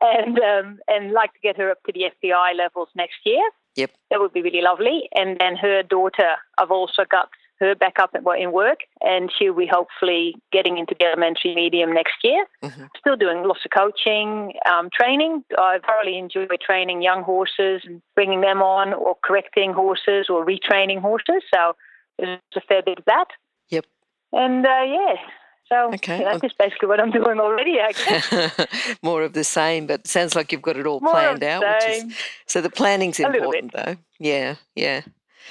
and 0.00 0.38
um, 0.38 0.78
and 0.86 1.10
like 1.10 1.32
to 1.32 1.40
get 1.42 1.56
her 1.56 1.70
up 1.70 1.82
to 1.86 1.92
the 1.92 2.04
FEI 2.20 2.56
levels 2.56 2.88
next 2.94 3.16
year. 3.24 3.42
Yep. 3.74 3.90
That 4.10 4.20
would 4.20 4.32
be 4.32 4.42
really 4.42 4.62
lovely. 4.62 5.08
And 5.14 5.36
then 5.40 5.56
her 5.56 5.82
daughter, 5.82 6.36
I've 6.58 6.70
also 6.70 7.02
got 7.10 7.30
her 7.60 7.74
back 7.74 7.98
up 8.00 8.14
in 8.14 8.52
work, 8.52 8.80
and 9.00 9.30
she'll 9.36 9.54
be 9.54 9.66
hopefully 9.66 10.34
getting 10.50 10.78
into 10.78 10.94
the 10.98 11.06
elementary 11.06 11.54
medium 11.54 11.92
next 11.92 12.14
year. 12.24 12.44
Mm-hmm. 12.62 12.84
Still 12.98 13.16
doing 13.16 13.44
lots 13.44 13.60
of 13.64 13.70
coaching, 13.70 14.54
um, 14.70 14.88
training. 14.92 15.44
I 15.58 15.78
thoroughly 15.86 16.18
enjoy 16.18 16.46
training 16.64 17.02
young 17.02 17.22
horses 17.22 17.82
and 17.84 18.02
bringing 18.14 18.40
them 18.40 18.62
on, 18.62 18.92
or 18.92 19.16
correcting 19.22 19.72
horses, 19.72 20.26
or 20.28 20.44
retraining 20.44 21.00
horses. 21.00 21.42
So 21.52 21.74
there's 22.18 22.40
a 22.56 22.60
fair 22.62 22.82
bit 22.82 22.98
of 22.98 23.04
that. 23.04 23.26
Yep. 23.68 23.84
And 24.32 24.66
uh, 24.66 24.82
yeah, 24.86 25.14
so 25.70 25.92
okay. 25.94 26.24
that's 26.24 26.40
just 26.40 26.58
basically 26.58 26.88
what 26.88 27.00
I'm 27.00 27.10
doing 27.12 27.38
already, 27.38 27.78
I 27.80 27.92
guess. 27.92 28.98
More 29.02 29.22
of 29.22 29.34
the 29.34 29.44
same, 29.44 29.86
but 29.86 30.06
sounds 30.06 30.34
like 30.34 30.52
you've 30.52 30.62
got 30.62 30.76
it 30.76 30.86
all 30.86 31.00
More 31.00 31.12
planned 31.12 31.44
out. 31.44 31.62
Which 31.62 31.96
is, 31.96 32.14
so 32.46 32.60
the 32.60 32.70
planning's 32.70 33.20
important, 33.20 33.72
though. 33.72 33.96
Yeah, 34.18 34.56
yeah. 34.74 35.02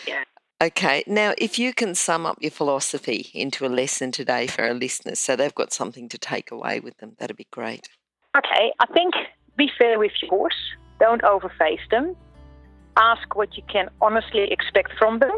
Yeah. 0.05 0.23
Okay, 0.61 1.03
now 1.07 1.33
if 1.37 1.57
you 1.57 1.73
can 1.73 1.95
sum 1.95 2.25
up 2.25 2.37
your 2.41 2.51
philosophy 2.51 3.31
into 3.33 3.65
a 3.65 3.71
lesson 3.71 4.11
today 4.11 4.45
for 4.45 4.63
our 4.63 4.73
listeners 4.73 5.17
so 5.17 5.37
they've 5.37 5.55
got 5.55 5.71
something 5.71 6.09
to 6.09 6.17
take 6.17 6.51
away 6.51 6.81
with 6.81 6.97
them, 6.97 7.15
that'd 7.17 7.37
be 7.37 7.47
great. 7.49 7.87
Okay, 8.37 8.73
I 8.77 8.85
think 8.87 9.13
be 9.55 9.71
fair 9.77 9.97
with 9.97 10.11
your 10.21 10.29
horse, 10.29 10.59
don't 10.99 11.21
overface 11.21 11.79
them, 11.91 12.13
ask 12.97 13.37
what 13.37 13.55
you 13.55 13.63
can 13.71 13.89
honestly 14.01 14.51
expect 14.51 14.91
from 14.99 15.19
them, 15.19 15.31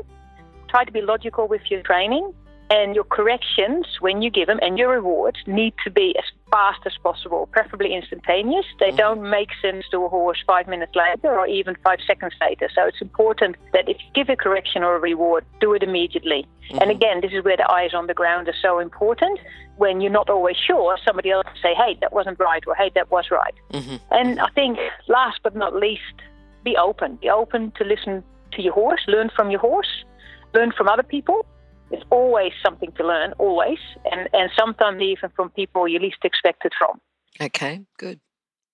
try 0.69 0.85
to 0.85 0.91
be 0.91 1.01
logical 1.01 1.47
with 1.47 1.61
your 1.69 1.83
training, 1.83 2.33
and 2.71 2.95
your 2.95 3.03
corrections, 3.03 3.85
when 3.99 4.21
you 4.21 4.29
give 4.29 4.47
them, 4.47 4.57
and 4.61 4.79
your 4.79 4.91
rewards 4.93 5.39
need 5.45 5.73
to 5.83 5.91
be 5.91 6.15
as 6.17 6.23
fast 6.49 6.79
as 6.85 6.93
possible, 7.03 7.49
preferably 7.51 7.93
instantaneous. 7.93 8.65
They 8.79 8.91
mm. 8.91 8.97
don't 8.97 9.29
make 9.29 9.49
sense 9.61 9.83
to 9.91 10.05
a 10.05 10.07
horse 10.07 10.41
five 10.47 10.69
minutes 10.69 10.93
later 10.95 11.37
or 11.37 11.45
even 11.47 11.75
five 11.83 11.99
seconds 12.07 12.33
later. 12.39 12.69
So 12.73 12.85
it's 12.85 13.01
important 13.01 13.57
that 13.73 13.89
if 13.89 13.97
you 13.99 14.09
give 14.13 14.29
a 14.29 14.37
correction 14.37 14.83
or 14.83 14.95
a 14.95 14.99
reward, 14.99 15.43
do 15.59 15.73
it 15.73 15.83
immediately. 15.83 16.47
Mm-hmm. 16.69 16.77
And 16.81 16.91
again, 16.91 17.19
this 17.19 17.33
is 17.33 17.43
where 17.43 17.57
the 17.57 17.69
eyes 17.69 17.93
on 17.93 18.07
the 18.07 18.13
ground 18.13 18.47
are 18.47 18.55
so 18.61 18.79
important. 18.79 19.37
When 19.75 19.99
you're 19.99 20.09
not 20.09 20.29
always 20.29 20.55
sure, 20.55 20.97
somebody 21.05 21.29
else 21.29 21.47
will 21.47 21.61
say, 21.61 21.73
hey, 21.73 21.97
that 21.99 22.13
wasn't 22.13 22.39
right, 22.39 22.63
or 22.67 22.75
hey, 22.75 22.89
that 22.95 23.11
was 23.11 23.25
right. 23.31 23.55
Mm-hmm. 23.73 23.97
And 24.11 24.39
I 24.39 24.47
think, 24.55 24.79
last 25.09 25.41
but 25.43 25.57
not 25.57 25.75
least, 25.75 26.15
be 26.63 26.77
open. 26.77 27.17
Be 27.17 27.29
open 27.29 27.71
to 27.71 27.83
listen 27.83 28.23
to 28.53 28.61
your 28.61 28.73
horse, 28.73 29.01
learn 29.09 29.29
from 29.35 29.51
your 29.51 29.59
horse, 29.59 30.05
learn 30.53 30.71
from 30.71 30.87
other 30.87 31.03
people 31.03 31.45
there's 31.91 32.03
always 32.09 32.53
something 32.63 32.91
to 32.93 33.05
learn, 33.05 33.33
always, 33.37 33.79
and, 34.11 34.29
and 34.33 34.49
sometimes 34.57 35.01
even 35.01 35.29
from 35.35 35.49
people 35.51 35.87
you 35.87 35.99
least 35.99 36.23
expect 36.23 36.65
it 36.65 36.73
from. 36.77 36.99
Okay, 37.39 37.81
good, 37.97 38.19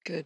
good. 0.06 0.26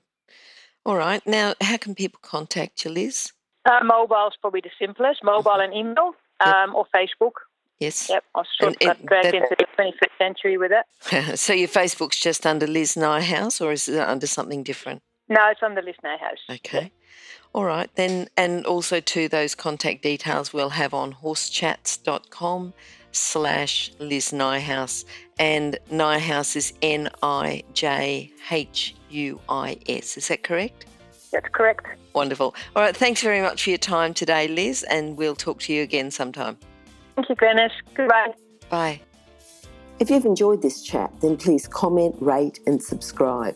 All 0.85 0.95
right. 0.95 1.25
Now, 1.25 1.53
how 1.61 1.77
can 1.77 1.95
people 1.95 2.19
contact 2.21 2.83
you, 2.85 2.91
Liz? 2.91 3.31
Uh, 3.65 3.83
mobile 3.83 4.27
is 4.27 4.33
probably 4.41 4.61
the 4.61 4.71
simplest. 4.79 5.23
Mobile 5.23 5.51
mm-hmm. 5.51 5.61
and 5.61 5.73
email, 5.73 6.13
um, 6.39 6.69
yep. 6.69 6.69
or 6.75 6.85
Facebook. 6.93 7.31
Yes. 7.79 8.09
Yep. 8.09 8.23
I 8.35 8.39
was 8.39 8.47
sort 8.59 8.83
of 8.83 9.05
dragged 9.05 9.35
into 9.35 9.55
the 9.57 9.65
21st 9.77 10.17
century 10.17 10.57
with 10.57 10.71
it. 10.71 11.39
so 11.39 11.53
your 11.53 11.67
Facebook's 11.67 12.19
just 12.19 12.45
under 12.45 12.67
Liz 12.67 12.95
Nijhuis, 12.95 13.61
or 13.61 13.71
is 13.71 13.87
it 13.87 13.99
under 13.99 14.27
something 14.27 14.63
different? 14.63 15.01
No, 15.29 15.47
it's 15.49 15.63
under 15.63 15.81
Liz 15.81 15.95
Nijhuis. 16.03 16.55
Okay. 16.57 16.91
Yep. 17.51 17.55
All 17.55 17.65
right, 17.65 17.89
then, 17.95 18.29
and 18.37 18.65
also 18.65 18.99
to 18.99 19.27
those 19.27 19.55
contact 19.55 20.03
details 20.03 20.53
we'll 20.53 20.69
have 20.69 20.93
on 20.93 21.13
horsechats.com 21.13 22.73
slash 23.11 23.91
Liz 23.99 24.31
Nijhuis. 24.31 25.05
And 25.37 25.77
Nijhuis 25.89 26.55
is 26.55 26.73
N 26.81 27.09
I 27.21 27.63
J 27.73 28.31
H 28.49 28.95
U 29.09 29.39
I 29.49 29.77
S. 29.89 30.17
Is 30.17 30.27
that 30.29 30.43
correct? 30.43 30.85
That's 31.31 31.49
correct. 31.51 31.85
Wonderful. 32.13 32.55
All 32.75 32.83
right, 32.83 32.95
thanks 32.95 33.21
very 33.21 33.41
much 33.41 33.63
for 33.63 33.69
your 33.69 33.77
time 33.77 34.13
today, 34.13 34.47
Liz, 34.47 34.83
and 34.89 35.17
we'll 35.17 35.35
talk 35.35 35.59
to 35.61 35.73
you 35.73 35.81
again 35.81 36.11
sometime. 36.11 36.57
Thank 37.15 37.29
you, 37.29 37.35
Glenys. 37.35 37.71
Goodbye. 37.93 38.33
Bye. 38.69 39.01
If 39.99 40.09
you've 40.09 40.25
enjoyed 40.25 40.61
this 40.61 40.81
chat, 40.81 41.11
then 41.21 41.37
please 41.37 41.67
comment, 41.67 42.15
rate, 42.19 42.59
and 42.65 42.81
subscribe. 42.81 43.55